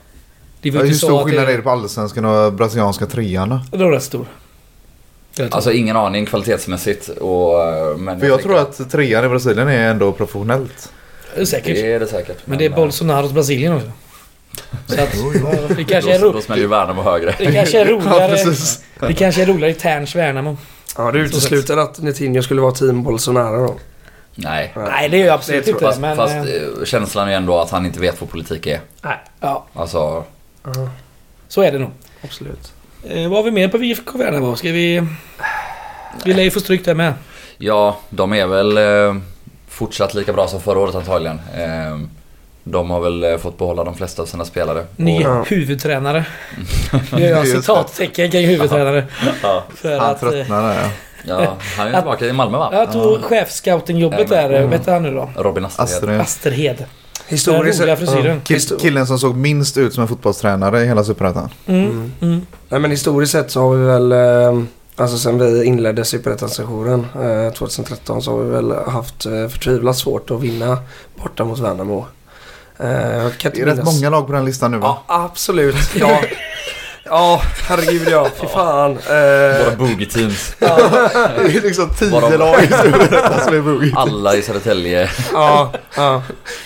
[0.63, 1.57] Det var Ja, ju hur så stor skillnad är det...
[1.57, 3.61] det på allsvenskan och brasilianska trean?
[3.71, 4.27] Det var rätt stor.
[5.37, 7.09] Jag alltså ingen aning kvalitetsmässigt.
[7.09, 10.93] Och, eh, men För jag tänker tror att trean i Brasilien är ändå professionellt.
[11.35, 11.75] Det är säkert.
[11.75, 12.37] Det är det säkert.
[12.45, 13.89] Men det är eh, Bolsonaros Brasilien också.
[14.87, 16.33] Så att, det kanske är, Då, ro...
[16.33, 17.35] då smäller ju Värnamo högre.
[17.39, 18.29] det kanske är Ja, roligare.
[18.29, 18.85] precis.
[19.01, 20.57] det kanske är roligare i Terns Värnamo.
[20.97, 23.75] Ja, det utesluter att Netinho skulle vara team Bolsonaro då.
[24.35, 24.73] Nej.
[24.77, 25.85] Nej, det gör jag absolut Det inte.
[25.85, 28.67] Fast, men, fast eh, eh, känslan är ju ändå att han inte vet vad politik
[28.67, 28.81] är.
[29.41, 30.25] ja, Alltså,
[30.65, 30.89] Ja,
[31.49, 31.91] så är det nog.
[32.25, 32.73] absolut.
[33.09, 34.57] Eh, vad har vi mer på IFK Värnamo?
[34.57, 35.07] Ska vi...
[36.25, 37.15] Vi lär ju få stryk där med.
[37.59, 39.17] ja, de är väl eh,
[39.69, 41.41] fortsatt lika bra som förra året antagligen.
[41.57, 41.99] Eh,
[42.65, 44.85] de har väl eh, fått behålla de flesta av sina spelare.
[44.97, 45.45] Ny Och- Ja.
[45.49, 46.25] huvudtränare.
[47.13, 49.07] Nu gör jag citattecken kring huvudtränare.
[49.43, 50.23] Ja, För Han att...
[50.23, 51.43] eh, tröttnar där ja.
[51.43, 52.71] ja, han är tillbaka i Malmö va?
[52.73, 54.49] Jag tog chefscoutingjobbet Ja, där.
[54.49, 55.31] men- eh, Vad heter han nu då?
[55.37, 56.21] Robin Asterhed.
[56.21, 56.77] Asterhed.
[56.79, 56.87] Den
[57.39, 58.45] Historiskt sett...
[58.45, 61.49] Kill, killen som såg minst ut som en fotbollstränare i hela Superettan.
[61.67, 61.85] Mm.
[61.91, 62.13] Mm.
[62.23, 62.47] Mm.
[62.69, 64.63] Nej men historiskt sett så har vi väl, eh,
[64.97, 67.07] alltså sen vi inledde Superettan-sessionen
[67.47, 70.79] eh, 2013 så har vi väl haft förtvivlat svårt att vinna
[71.23, 72.07] borta mot Värnamo.
[72.83, 74.99] Eh, Det är rätt många lag på den listan nu va?
[75.09, 75.77] Ja, absolut.
[75.95, 76.21] Ja.
[77.05, 78.29] Ja, herregud ja.
[78.41, 78.91] Fy fan.
[78.91, 80.55] Eh, Våra boogie teams.
[80.59, 82.69] Det är liksom tio Varav- lag i
[83.45, 83.93] som är boogie.
[83.97, 85.11] Alla i Södertälje.
[85.33, 86.23] ja, ja.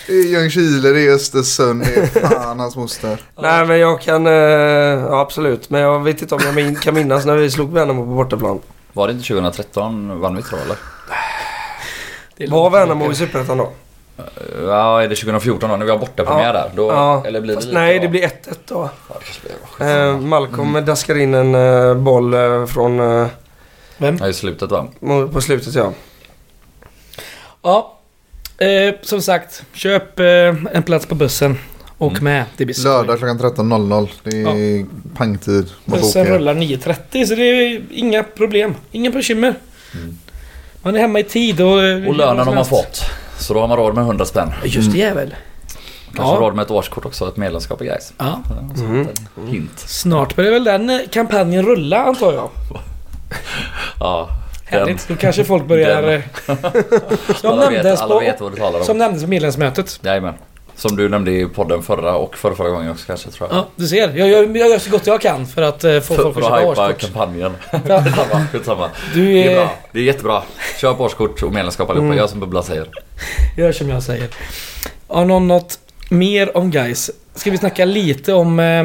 [0.07, 3.17] Det är Ljungskile, det är Östersund, det är fan hans moster.
[3.41, 5.69] Nej men jag kan, eh, ja absolut.
[5.69, 8.59] Men jag vet inte om jag min, kan minnas när vi slog Värnamo på bortaplan.
[8.93, 10.77] Var det inte 2013 vann vi tror eller?
[12.51, 13.71] Var Värnamo i Superettan då?
[14.65, 16.53] Ja, är det 2014 då när vi har bortapremiär Ja.
[16.53, 16.71] där?
[16.75, 17.23] Då, Ja.
[17.25, 18.01] Eller blir det Fast lite nej, då?
[18.01, 18.29] det blir 1-1
[18.67, 18.89] då.
[19.09, 19.15] Ja,
[19.77, 23.27] blir- Eh, Malcolm daskar in en eh, boll eh, från eh,
[23.97, 24.17] Vem?
[24.21, 24.87] Ja, i slutet va?
[25.33, 25.93] på slutet ja.
[27.61, 27.93] Ja.
[28.57, 30.25] Eh, som sagt, köp eh,
[30.73, 31.57] en plats på bussen.
[31.99, 32.23] Åk Mm.
[32.23, 32.43] med.
[32.57, 32.91] Det blir skoj.
[32.91, 34.09] Lördag klockan 13.00.
[34.23, 35.69] Det är pangtid.
[35.85, 38.75] Vad Bussen rullar 9.30 så det är inga problem.
[38.91, 39.53] Inga bekymmer.
[39.93, 40.17] Mm.
[40.81, 41.71] Man är hemma i tid och...
[42.07, 43.01] Och lönen har man fått.
[43.37, 44.53] Så då har man råd med 100 spänn.
[44.63, 45.35] Just det jävel.
[46.15, 46.39] Kanske Ja.
[46.39, 48.13] råd med ett årskort också, ett medlemskap i Gais.
[48.17, 48.41] Ja.
[48.79, 49.07] Mm.
[49.47, 49.79] Hint.
[49.79, 52.49] Snart börjar väl den eh, kampanjen rulla antar jag.
[53.99, 54.29] Ja.
[54.65, 55.07] Härligt.
[55.07, 56.01] Då kanske folk börjar...
[56.01, 56.13] Den.
[56.13, 56.21] eh,
[57.43, 58.19] alla, nämndes vet, alla på...
[58.19, 58.85] vet vad du talar om.
[58.85, 59.99] Som nämndes på medlemsmötet.
[60.03, 60.33] Jajamän.
[60.77, 63.57] Som du nämnde i podden förra och förra, förra gången också kanske tror jag.
[63.57, 64.13] Ja, du ser.
[64.17, 66.41] Jag gör, jag gör så gott jag kan för att eh, få För, folk för
[66.41, 66.99] att att köpa årskort.
[67.01, 67.51] kampanjen.
[67.87, 68.03] Ja.
[68.03, 68.89] Skitsamma, skitsamma.
[69.13, 69.55] Du Det är är...
[69.55, 69.73] bra.
[69.91, 70.43] Det är jättebra.
[70.81, 72.05] Köp årskort och medlemskap allihopa.
[72.05, 72.17] Mm.
[72.17, 72.87] Gör som Bubbla säger.
[73.57, 74.27] Gör som jag säger.
[75.07, 77.11] Har någon något mer om guys?
[77.35, 78.59] Ska vi snacka lite om...
[78.59, 78.79] Eh,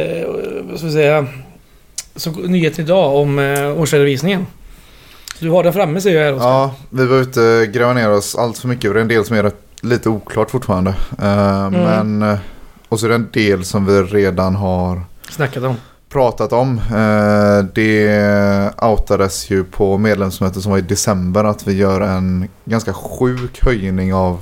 [0.00, 0.26] eh,
[0.62, 1.26] vad ska vi säga?
[2.16, 4.46] Så, nyheten idag om eh, årsredovisningen.
[5.38, 6.48] Du har den framme ser jag här Oskar.
[6.48, 8.92] Ja, vi var ute gräva ner oss allt för mycket.
[8.92, 10.90] Det är en del som är rätt, lite oklart fortfarande.
[11.18, 12.38] Eh, Men, eh,
[12.88, 15.74] och så är det en del som vi redan har Snackat om.
[16.08, 16.78] pratat om.
[16.78, 22.92] Eh, Det outades ju på medlemsmötet som var i december att vi gör en ganska
[22.92, 24.40] sjuk höjning av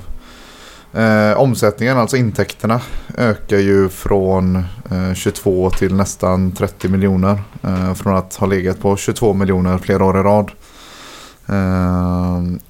[0.93, 1.97] eh, omsättningen.
[1.97, 2.81] Alltså intäkterna
[3.17, 4.55] ökar ju från
[4.91, 7.43] eh, 22 till nästan 30 miljoner.
[7.63, 10.51] Eh, från att ha legat på 22 miljoner flera år i rad.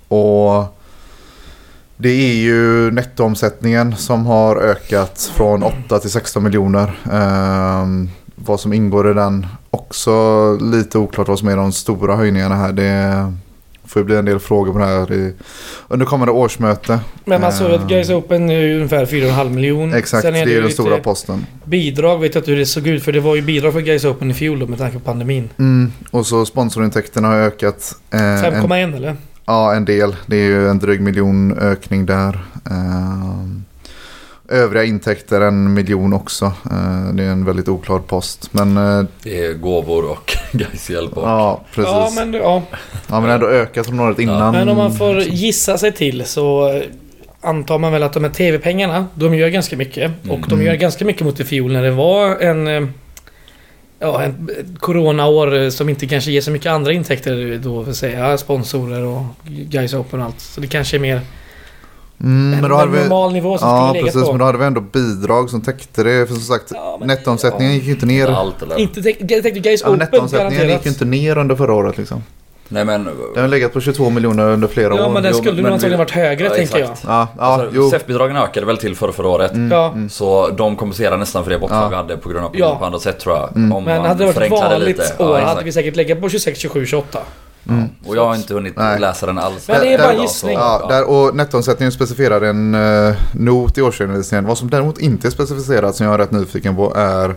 [0.08, 0.80] Och
[2.04, 6.99] det är ju nettoomsättningen som har ökat från 8 till 16 miljoner.
[7.12, 7.88] Eh,
[8.36, 10.12] vad som ingår i den också
[10.62, 12.72] lite oklart vad som är de stora höjningarna här.
[12.72, 13.34] Det
[13.86, 15.34] får ju bli en del frågor på det här i,
[15.88, 16.99] under kommande årsmöte.
[17.26, 17.88] Men man såg att Eh.
[17.88, 19.97] Guys Open är ju ungefär 4,5 miljoner.
[19.97, 21.45] Exakt, Sen det är ju den stora posten.
[21.66, 24.06] Bidrag, vet jag inte hur det såg ut för det var ju bidrag för Guys
[24.06, 25.49] Open i fjol då med tanke på pandemin.
[25.60, 27.95] Mm, och så sponsorintäkterna har ökat.
[28.12, 29.16] eh, en, 5,1 eller?
[29.46, 30.16] Ja, en del.
[30.26, 32.39] Det är ju en dryg miljon ökning där.
[32.72, 33.44] Eh,
[34.48, 36.46] övriga intäkter en miljon också.
[36.46, 38.50] Eh, det är en väldigt oklar post.
[38.54, 41.24] Men eh, Det är gåvor och Gais hjälp och...
[41.28, 41.91] ja, precis.
[41.94, 42.64] Ja Ja, men, ja.
[43.22, 44.54] men ändå ökat från året innan.
[44.54, 46.82] men om man får gissa sig till så eh,
[47.41, 50.12] antar man väl att de här TV-pengarna, de gör ganska mycket.
[50.30, 50.66] Och de Mm.
[50.66, 52.94] gör ganska mycket mot i fjol när det var en...
[54.04, 57.91] Ja, en ett coronaår eh, som inte kanske ger så mycket andra intäkter då, för
[57.91, 60.39] att säga sponsorer och Guys Open och allt.
[60.39, 61.22] Så det kanske är mer
[62.20, 64.22] Mm, en, men då hade en vi, normal nivå som ja, skulle precis.
[64.24, 64.30] på.
[64.32, 66.28] Men då hade vi ändå bidrag som täckte det.
[66.28, 68.20] För som sagt, Ja, men- nettoomsättningen gick ju inte ner.
[68.22, 68.80] Inte allt eller?
[68.80, 71.97] Inte täck- jag tänkte Guys Ja, Open nettoomsättningen gick ju inte ner under förra året
[71.97, 72.24] liksom.
[72.68, 73.03] Nej men...
[73.34, 75.09] Den har legat på 22 miljoner under flera Ja år.
[75.14, 77.03] men den skulle nog antagligen varit högre Ja, tänker exakt.
[77.07, 77.89] Ja, ja Alltså.
[77.89, 79.51] SEF-bidragen ökade väl till förra, förra året.
[79.53, 79.88] Mm, Ja.
[79.91, 80.09] mm.
[80.09, 81.89] Så de kompenserar nästan för det bortfall Ja.
[81.89, 82.76] vi hade på grund av Ja.
[82.80, 83.49] på andra sätt tror jag.
[83.55, 83.72] Mm.
[83.74, 85.24] Om Men man hade det varit ett vanligt lite.
[85.24, 87.20] år Ja, hade vi säkert legat på 26, 27, 28.
[87.70, 87.89] Mm.
[88.05, 88.99] Och jag har inte hunnit Nej.
[88.99, 89.68] läsa den alls.
[89.68, 90.53] Men det är bara gissning.
[90.53, 94.45] Ja, där, och nettoomsättningen specificerar en uh, not i årsredovisningen.
[94.45, 97.36] Vad som däremot inte är specificerat som jag är rätt nyfiken på är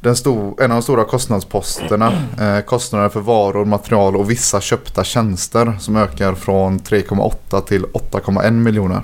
[0.00, 2.12] den stor, en av de stora kostnadsposterna.
[2.40, 8.50] Eh, kostnader för varor, material och vissa köpta tjänster som ökar från 3,8 till 8,1
[8.50, 9.02] miljoner.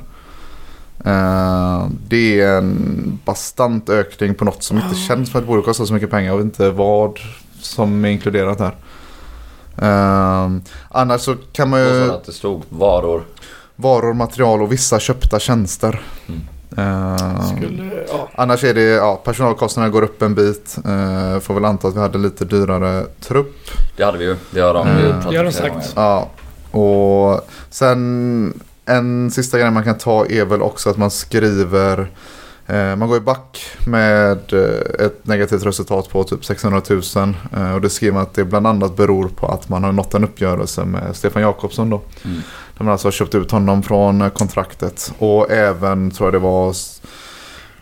[1.04, 5.62] Eh, det är en bastant ökning på något som inte känns som att det borde
[5.62, 6.30] kosta så mycket pengar.
[6.30, 7.20] Jag vet inte vad
[7.60, 8.74] som är inkluderat här.
[9.82, 10.50] Eh,
[10.88, 12.10] annars så kan man ju...
[12.12, 13.24] att det stod varor.
[13.76, 16.02] Varor, material och vissa köpta tjänster.
[16.26, 16.40] Mm.
[16.76, 18.28] Eh, Skulle, ja.
[18.34, 20.76] annars är det, ja, personalkostnaderna går upp en bit.
[20.86, 23.56] Uh, får väl anta att vi hade lite dyrare trupp.
[23.96, 24.36] Det hade vi ju.
[24.50, 25.00] Det har de Mm.
[25.02, 25.92] ju Det har de sagt.
[25.96, 26.28] Ja,
[26.70, 32.10] och sen en sista grej man kan ta är väl också att man skriver
[32.68, 37.80] man går i back med eh, ett negativt resultat på typ 600 000 eh, och
[37.80, 40.84] det skriver man att det bland annat beror på att man har nått en uppgörelse
[40.84, 42.00] med Stefan Jakobsson då.
[42.24, 42.36] Mm.
[42.78, 45.12] Där man alltså har köpt ut honom från eh, kontraktet.
[45.18, 46.74] Och även tror jag det var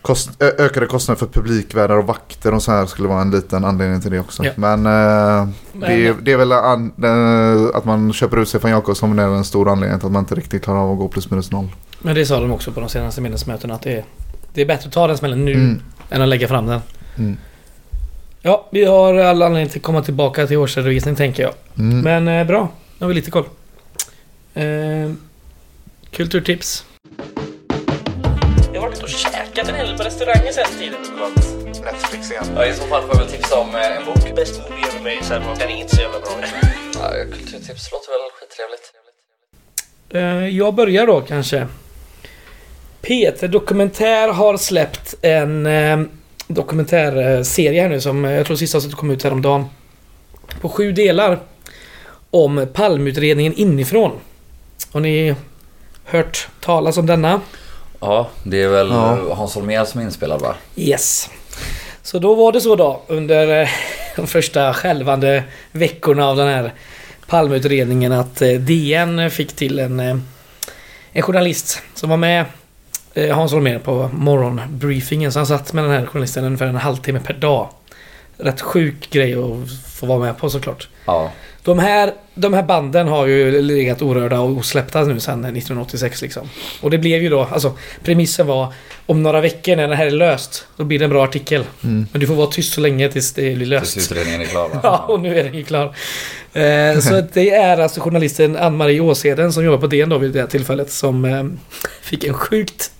[0.01, 4.01] kost, ökade kostnader för publikvärdar och vakter och så här skulle vara en liten anledning
[4.01, 4.43] till det också.
[4.45, 4.51] Ja.
[4.55, 9.19] Men, eh, det, är- det är väl an, eh, att man köper ut Stefan Jakobsson
[9.19, 11.51] är en stor anledning till att man inte riktigt klarar av att gå plus minus
[11.51, 11.67] noll.
[12.01, 14.03] Men det sa de också på de senaste medlemsmötena att det är,
[14.53, 15.81] det är bättre att ta den smällen nu Mm.
[16.09, 16.81] än att lägga fram den.
[17.17, 17.37] Mm.
[18.41, 21.53] Ja, vi har alla anledning att komma tillbaka till årsredovisning tänker jag.
[21.77, 21.99] Mm.
[22.01, 23.45] Men eh, bra, nu har vi lite koll.
[24.53, 25.11] Eh,
[26.11, 26.85] kulturtips.
[28.73, 30.99] Jag har varit och käkat en hel del på restauranger sen tiden.
[31.85, 32.43] Netflix igen.
[32.55, 34.35] Ja, I så fall får jag väl tipsa om eh, en bok.
[34.35, 36.29] Bäst movie ever made, sen den är inte så jävla bra.
[36.93, 38.91] Ja, kulturtips låter väl skittrevligt.
[40.09, 41.67] Eh, jag börjar då kanske.
[43.07, 46.01] P3 Dokumentär har släppt en eh,
[46.47, 49.65] dokumentärserie här nu som eh, jag tror sista avsnittet kom ut häromdagen.
[50.61, 51.39] På sju delar.
[52.31, 54.11] Om palmutredningen inifrån.
[54.91, 55.35] Har ni
[56.05, 57.41] hört talas om denna?
[57.99, 59.33] Ja, det är väl Ja.
[59.33, 60.55] Hans Holmér som är inspelad va?
[60.75, 61.29] Yes.
[62.01, 63.69] Så då var det så då under eh,
[64.15, 66.73] de första skälvande veckorna av den här
[67.27, 70.17] Palmeutredningen att eh, DN fick till en, eh,
[71.11, 72.45] en journalist som var med eh,
[73.31, 75.31] Hans Holmér på morgonbriefingen.
[75.31, 77.69] Så han satt med den här journalisten ungefär en halvtimme per dag.
[78.37, 80.87] Rätt sjuk grej att få vara med på såklart.
[81.05, 81.31] Ja.
[81.63, 86.49] De här, de här banden har ju legat orörda och osläppta nu sedan 1986 liksom.
[86.81, 88.73] Och det blev ju då, alltså premissen var
[89.05, 91.63] om några veckor när det här är löst, då blir det en bra artikel.
[91.83, 92.07] Mm.
[92.11, 93.93] Men du får vara tyst så länge tills det blir löst.
[93.93, 94.79] Tills utredningen är klar va?
[94.83, 95.95] Ja, och nu är den ju klar.
[96.53, 100.39] Eh, så det är alltså journalisten Ann-Marie Åsheden som jobbar på DN då vid det
[100.39, 101.43] här tillfället som eh,
[102.01, 102.91] fick en sjukt,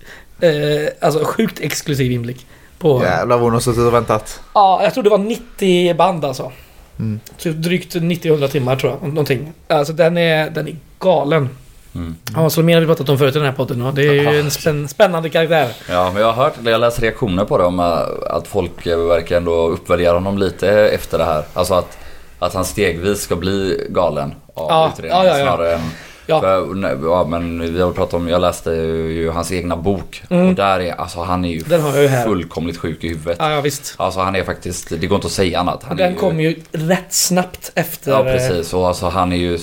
[0.44, 2.46] eh, alltså sjukt exklusiv inblick.
[2.80, 4.40] På, Jävlar vad hon har suttit och väntat.
[4.54, 6.52] Ja, jag tror det var 90 band alltså.
[7.00, 7.20] Mm.
[7.38, 9.10] Typ drygt 90-100 timmar tror jag.
[9.10, 9.54] Någonting.
[9.68, 11.50] Alltså den är, den är galen.
[11.96, 12.16] Mm.
[12.36, 14.40] Hans Holmér har vi pratat om förut i den här podden och det är ju
[14.40, 15.70] en spänn, spännande karaktär.
[15.90, 18.86] Ja, men jag har hört, eller jag läst reaktioner på det om äh, att folk
[18.86, 21.44] äh, verkar ändå uppvärdera honom lite efter det här.
[21.54, 21.98] Alltså att,
[22.40, 25.46] att han stegvis ska bli galen av Ja, utredningen ja, ja, ja.
[25.46, 25.82] snarare än...
[26.26, 26.42] Ja.
[26.42, 30.24] För, nej, ja, men vi har pratat om, jag läste ju hans egna bok.
[30.30, 30.48] Mm.
[30.48, 32.26] Och där är, alltså han är ju Den har jag ju här.
[32.26, 33.38] fullkomligt sjuk i huvudet.
[33.40, 33.94] Ja, ja visst.
[33.98, 35.84] Alltså han är faktiskt, det går inte att säga annat.
[35.84, 38.12] Han den kom ju rätt snabbt efter...
[38.12, 39.60] Ja precis och alltså han är ju,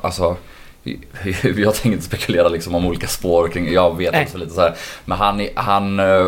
[0.00, 0.36] alltså
[1.42, 4.74] jag tänker inte spekulera liksom om olika spår kring, jag vet också lite så här.
[5.04, 6.26] Men han, han eh,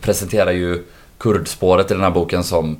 [0.00, 0.84] presenterar ju
[1.18, 2.76] kurdspåret i den här boken som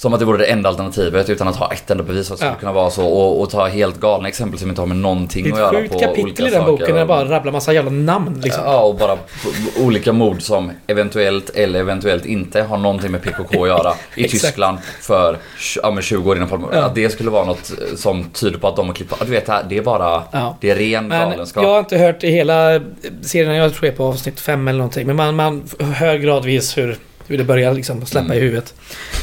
[0.00, 2.30] som att det vore det enda alternativet utan att ha ett enda bevis.
[2.30, 2.56] Att det skulle Ja.
[2.60, 3.06] kunna vara så.
[3.06, 5.72] Och, och ta helt galna exempel som inte har med någonting Det att är ett
[5.72, 6.72] göra sjukt på kapitel olika i den saker.
[6.72, 8.62] boken där det bara rabblar massa jävla namn liksom.
[8.66, 9.18] Ja, och bara
[9.80, 14.28] olika mord som eventuellt eller eventuellt inte har någonting med PKK att göra i.
[14.28, 15.36] Tyskland för
[15.82, 16.66] ja, men 20 år innan Palme.
[16.72, 16.78] Ja.
[16.84, 19.46] Att det skulle vara något eh, som tyder på att de har klippt Du vet,
[19.46, 20.22] det det är bara...
[20.32, 20.56] Ja.
[20.60, 21.62] Det är ren Men galenskap.
[21.64, 22.80] jag har inte hört i hela
[23.22, 25.06] serien, jag tror jag är på avsnitt fem eller någonting.
[25.06, 25.62] Men man, man
[25.94, 26.96] hör gradvis hur,
[27.26, 28.36] hur det börjar liksom släppa Mm.
[28.38, 28.74] i huvudet.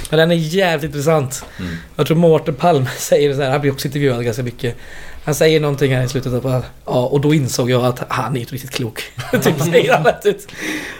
[0.09, 1.45] Men den är jävligt intressant.
[1.59, 1.75] Mm.
[1.95, 4.75] Jag tror Mårten Palme säger så här, han blir också intervjuad ganska mycket.
[5.23, 8.39] Han säger någonting här i slutet av ja och då insåg jag att han är
[8.39, 9.03] inte riktigt klok.
[9.31, 10.47] typ säger han ut.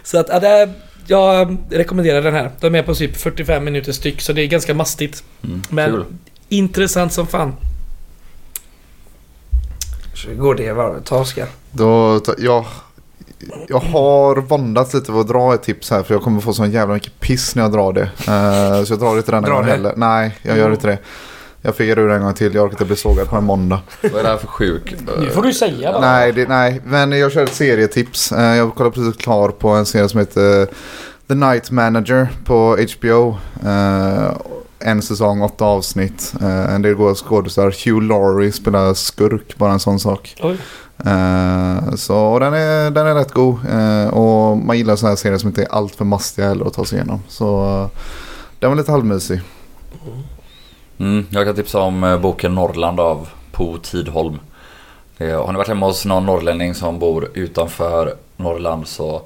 [0.03, 0.73] Så att, ja, det är,
[1.07, 2.51] jag rekommenderar den här.
[2.59, 5.23] De är på typ 45 minuter styck så det är ganska mastigt.
[5.43, 5.61] Mm.
[5.69, 6.05] Men Kul.
[6.49, 7.55] intressant som fan.
[10.15, 11.47] Så går det varvet Oskar.
[11.71, 12.35] Då, ta-
[13.67, 16.65] jag, har våndats lite för att dra ett tips här för jag kommer få så
[16.65, 18.01] jävla mycket piss när jag drar det.
[18.03, 19.71] Eh, så jag drar inte denna Dra gång det.
[19.71, 19.93] heller.
[19.97, 20.97] Nej, jag gör inte det.
[21.61, 22.55] Jag fegar ur en gång till.
[22.55, 23.79] Jag orkar inte bli sågad på en måndag.
[24.01, 24.95] Vad är det här för sjuk...
[25.19, 26.01] Nu får du säga bara.
[26.01, 28.31] Nej, det, nej, men jag kör ett serietips.
[28.31, 30.67] Eh, jag kollar precis klar på en serie som heter
[31.27, 33.37] The Night Manager på HBO.
[33.65, 34.31] Eh,
[34.79, 36.33] en säsong, åtta avsnitt.
[36.41, 37.71] Eh, en del goda skådespelare.
[37.85, 40.35] Hugh Laurie spelar skurk, bara en sån sak.
[40.43, 40.57] Oj.
[41.05, 43.57] Eh, så den är, den är rätt god.
[43.69, 46.85] Eh, och man gillar sådana här serier som inte är alltför mastiga heller att ta
[46.85, 47.23] sig igenom.
[47.27, 47.99] Så eh,
[48.59, 49.41] den var lite halvmysig.
[50.97, 54.39] Mm, jag kan tipsa om boken Norrland av Po Tidholm.
[55.19, 59.21] Har ni varit hemma hos någon norrlänning som bor utanför Norrland så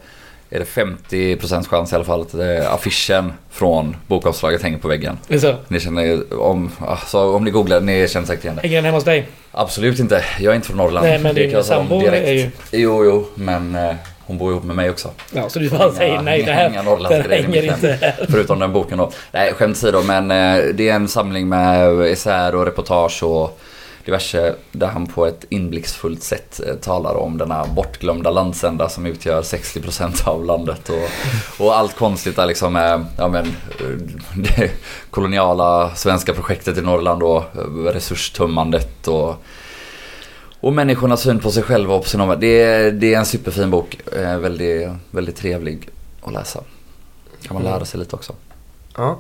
[0.54, 4.88] är det 50% chans i alla fall att det är affischen från bokomslaget hänger på
[4.88, 5.18] väggen.
[5.28, 5.56] Det är så.
[5.68, 8.62] Ni känner, om, alltså, om ni googlar, ni känner säkert igen det.
[8.62, 9.28] Hänger den hemma hos dig?
[9.52, 11.08] Absolut inte, jag är inte från Norrland.
[11.08, 12.28] Nej, men Det din sambo direkt.
[12.28, 13.96] är ju- Jo, jo, men eh,
[14.26, 15.10] hon bor ihop med mig också.
[15.34, 18.26] Ja, så du bara säger nej, det inga här den Norrlandsgrejer i hänger inte här.
[18.30, 19.12] Förutom den boken då.
[19.32, 23.60] Nej, skämt åsido, men eh, det är en samling med essäer och reportage och
[24.06, 29.42] diverse där han på ett inblicksfullt sätt eh, talar om denna bortglömda landsända som utgör
[29.42, 33.86] 60% av landet och, och allt konstigt där liksom med ja, men, eh,
[34.36, 34.72] det
[35.10, 39.36] koloniala svenska projektet i Norrland och eh, resurstummandet och
[40.64, 42.40] och människornas syn på sig själva och på sin omvärld.
[42.40, 43.98] Det är, det är en superfin bok.
[44.16, 45.90] Väldigt, väldigt trevlig
[46.24, 46.64] att läsa.
[47.42, 48.34] Kan man lära sig lite också.
[48.98, 49.20] Ja.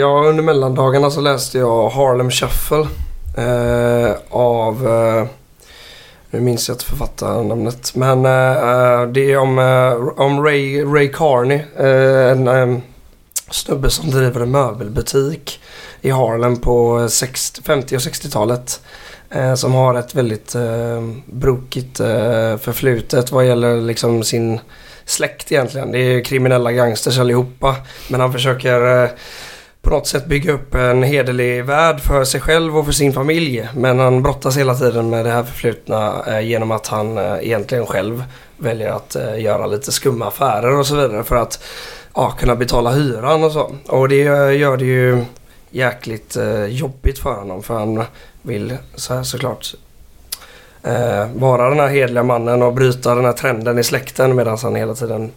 [0.00, 2.86] Ja, under mellandagarna så läste jag Harlem Shuffle.
[3.38, 4.88] Eh, av...
[4.88, 5.26] Eh,
[6.30, 7.94] nu minns jag inte författarnamnet.
[7.94, 11.60] Men eh, eh, det är om, eh, om Ray, Ray Carney.
[11.76, 12.78] Eh, en, eh,
[13.50, 15.60] snubbe som driver en möbelbutik
[16.00, 18.80] i Harlem på 60, 50 och 60-talet.
[19.30, 24.60] Eh, som har ett väldigt eh, brokigt eh, förflutet vad gäller liksom sin
[25.04, 25.92] släkt egentligen.
[25.92, 27.76] Det är kriminella gangsters allihopa.
[28.08, 29.10] Men han försöker eh,
[29.88, 33.68] på något sätt bygga upp en hederlig värld för sig själv och för sin familj.
[33.74, 37.86] Men han brottas hela tiden med det här förflutna eh, genom att han eh, egentligen
[37.86, 38.24] själv
[38.56, 41.64] väljer att eh, göra lite skumma affärer och så vidare för att
[42.14, 43.72] ja, kunna betala hyran och så.
[43.86, 44.22] Och det
[44.54, 45.24] gör det ju
[45.70, 46.36] jäkligt
[46.68, 48.04] jobbigt för honom för han
[48.42, 49.74] vill så här, såklart
[51.34, 54.94] vara den här hederliga mannen och bryta den här trenden i släkten medan han hela
[54.94, 55.30] tiden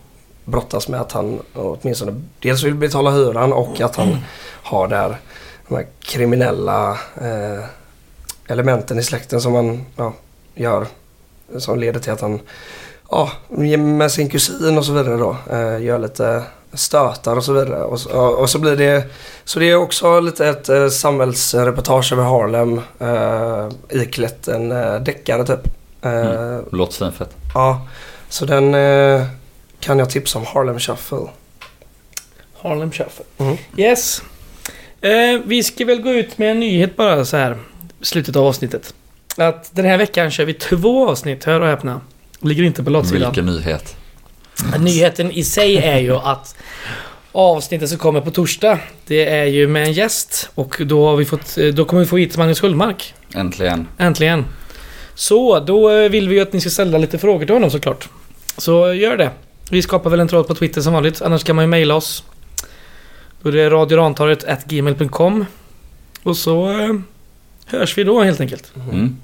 [0.45, 4.17] brottas med att han åtminstone dels vill betala hyran och att han
[4.63, 5.17] har där
[5.67, 7.63] de här kriminella eh,
[8.47, 10.13] elementen i släkten som han ja,
[10.55, 10.85] gör.
[11.57, 12.39] Som leder till att han
[13.09, 13.31] ja,
[13.77, 17.83] med sin kusin och så vidare då eh, gör lite stötar och så vidare.
[17.83, 19.03] Och, så- och, och så blir det
[19.45, 23.69] så det är också lite ett eh, samhällsreportage över Harlem eh,
[24.01, 25.67] iklätt en eh, deckare typ.
[26.01, 27.29] Eh, Låter svinfett.
[27.53, 27.87] Ja,
[28.29, 29.23] så den eh,
[29.81, 31.27] kan jag tipsa om Harlem Shuffle.
[32.61, 33.25] Harlem Shuffle.
[33.37, 33.57] Mm.
[33.77, 34.21] Yes.
[35.01, 35.11] Eh,
[35.45, 37.57] vi ska väl gå ut med en nyhet bara så här.
[38.01, 38.93] Slutet av avsnittet.
[39.37, 42.01] Att den här veckan kör vi två avsnitt, hör och häpna.
[42.39, 43.31] Ligger inte på lottsidan.
[43.31, 43.95] Vilken nyhet.
[44.79, 46.55] Nyheten i sig är ju att
[47.31, 50.49] avsnittet som kommer på torsdag, det är ju med en gäst.
[50.55, 53.13] Och då, har vi fått, eh, då kommer vi få hit Magnus Sköldmark.
[53.35, 53.87] Äntligen.
[53.97, 54.45] Äntligen.
[55.15, 58.09] Så, då eh, vill vi ju att ni ska ställa lite frågor till honom såklart.
[58.57, 59.31] Så gör det.
[59.71, 61.21] Vi skapar väl en tråd på Twitter som vanligt.
[61.21, 62.23] Annars kan man ju mejla oss.
[63.41, 65.45] Då är det radiorantaret gmail.com.
[66.23, 66.93] Och så eh,
[67.65, 68.71] hörs vi då helt enkelt.
[68.91, 69.17] Mm.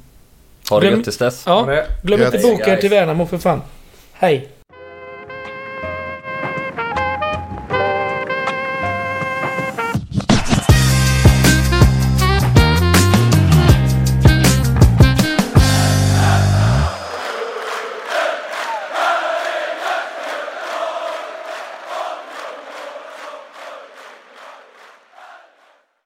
[0.69, 1.43] Ha det Glöm- gött tills dess.
[1.45, 3.61] Ja, glöm inte boka er till Värnamo för fan.
[4.13, 4.49] Hej!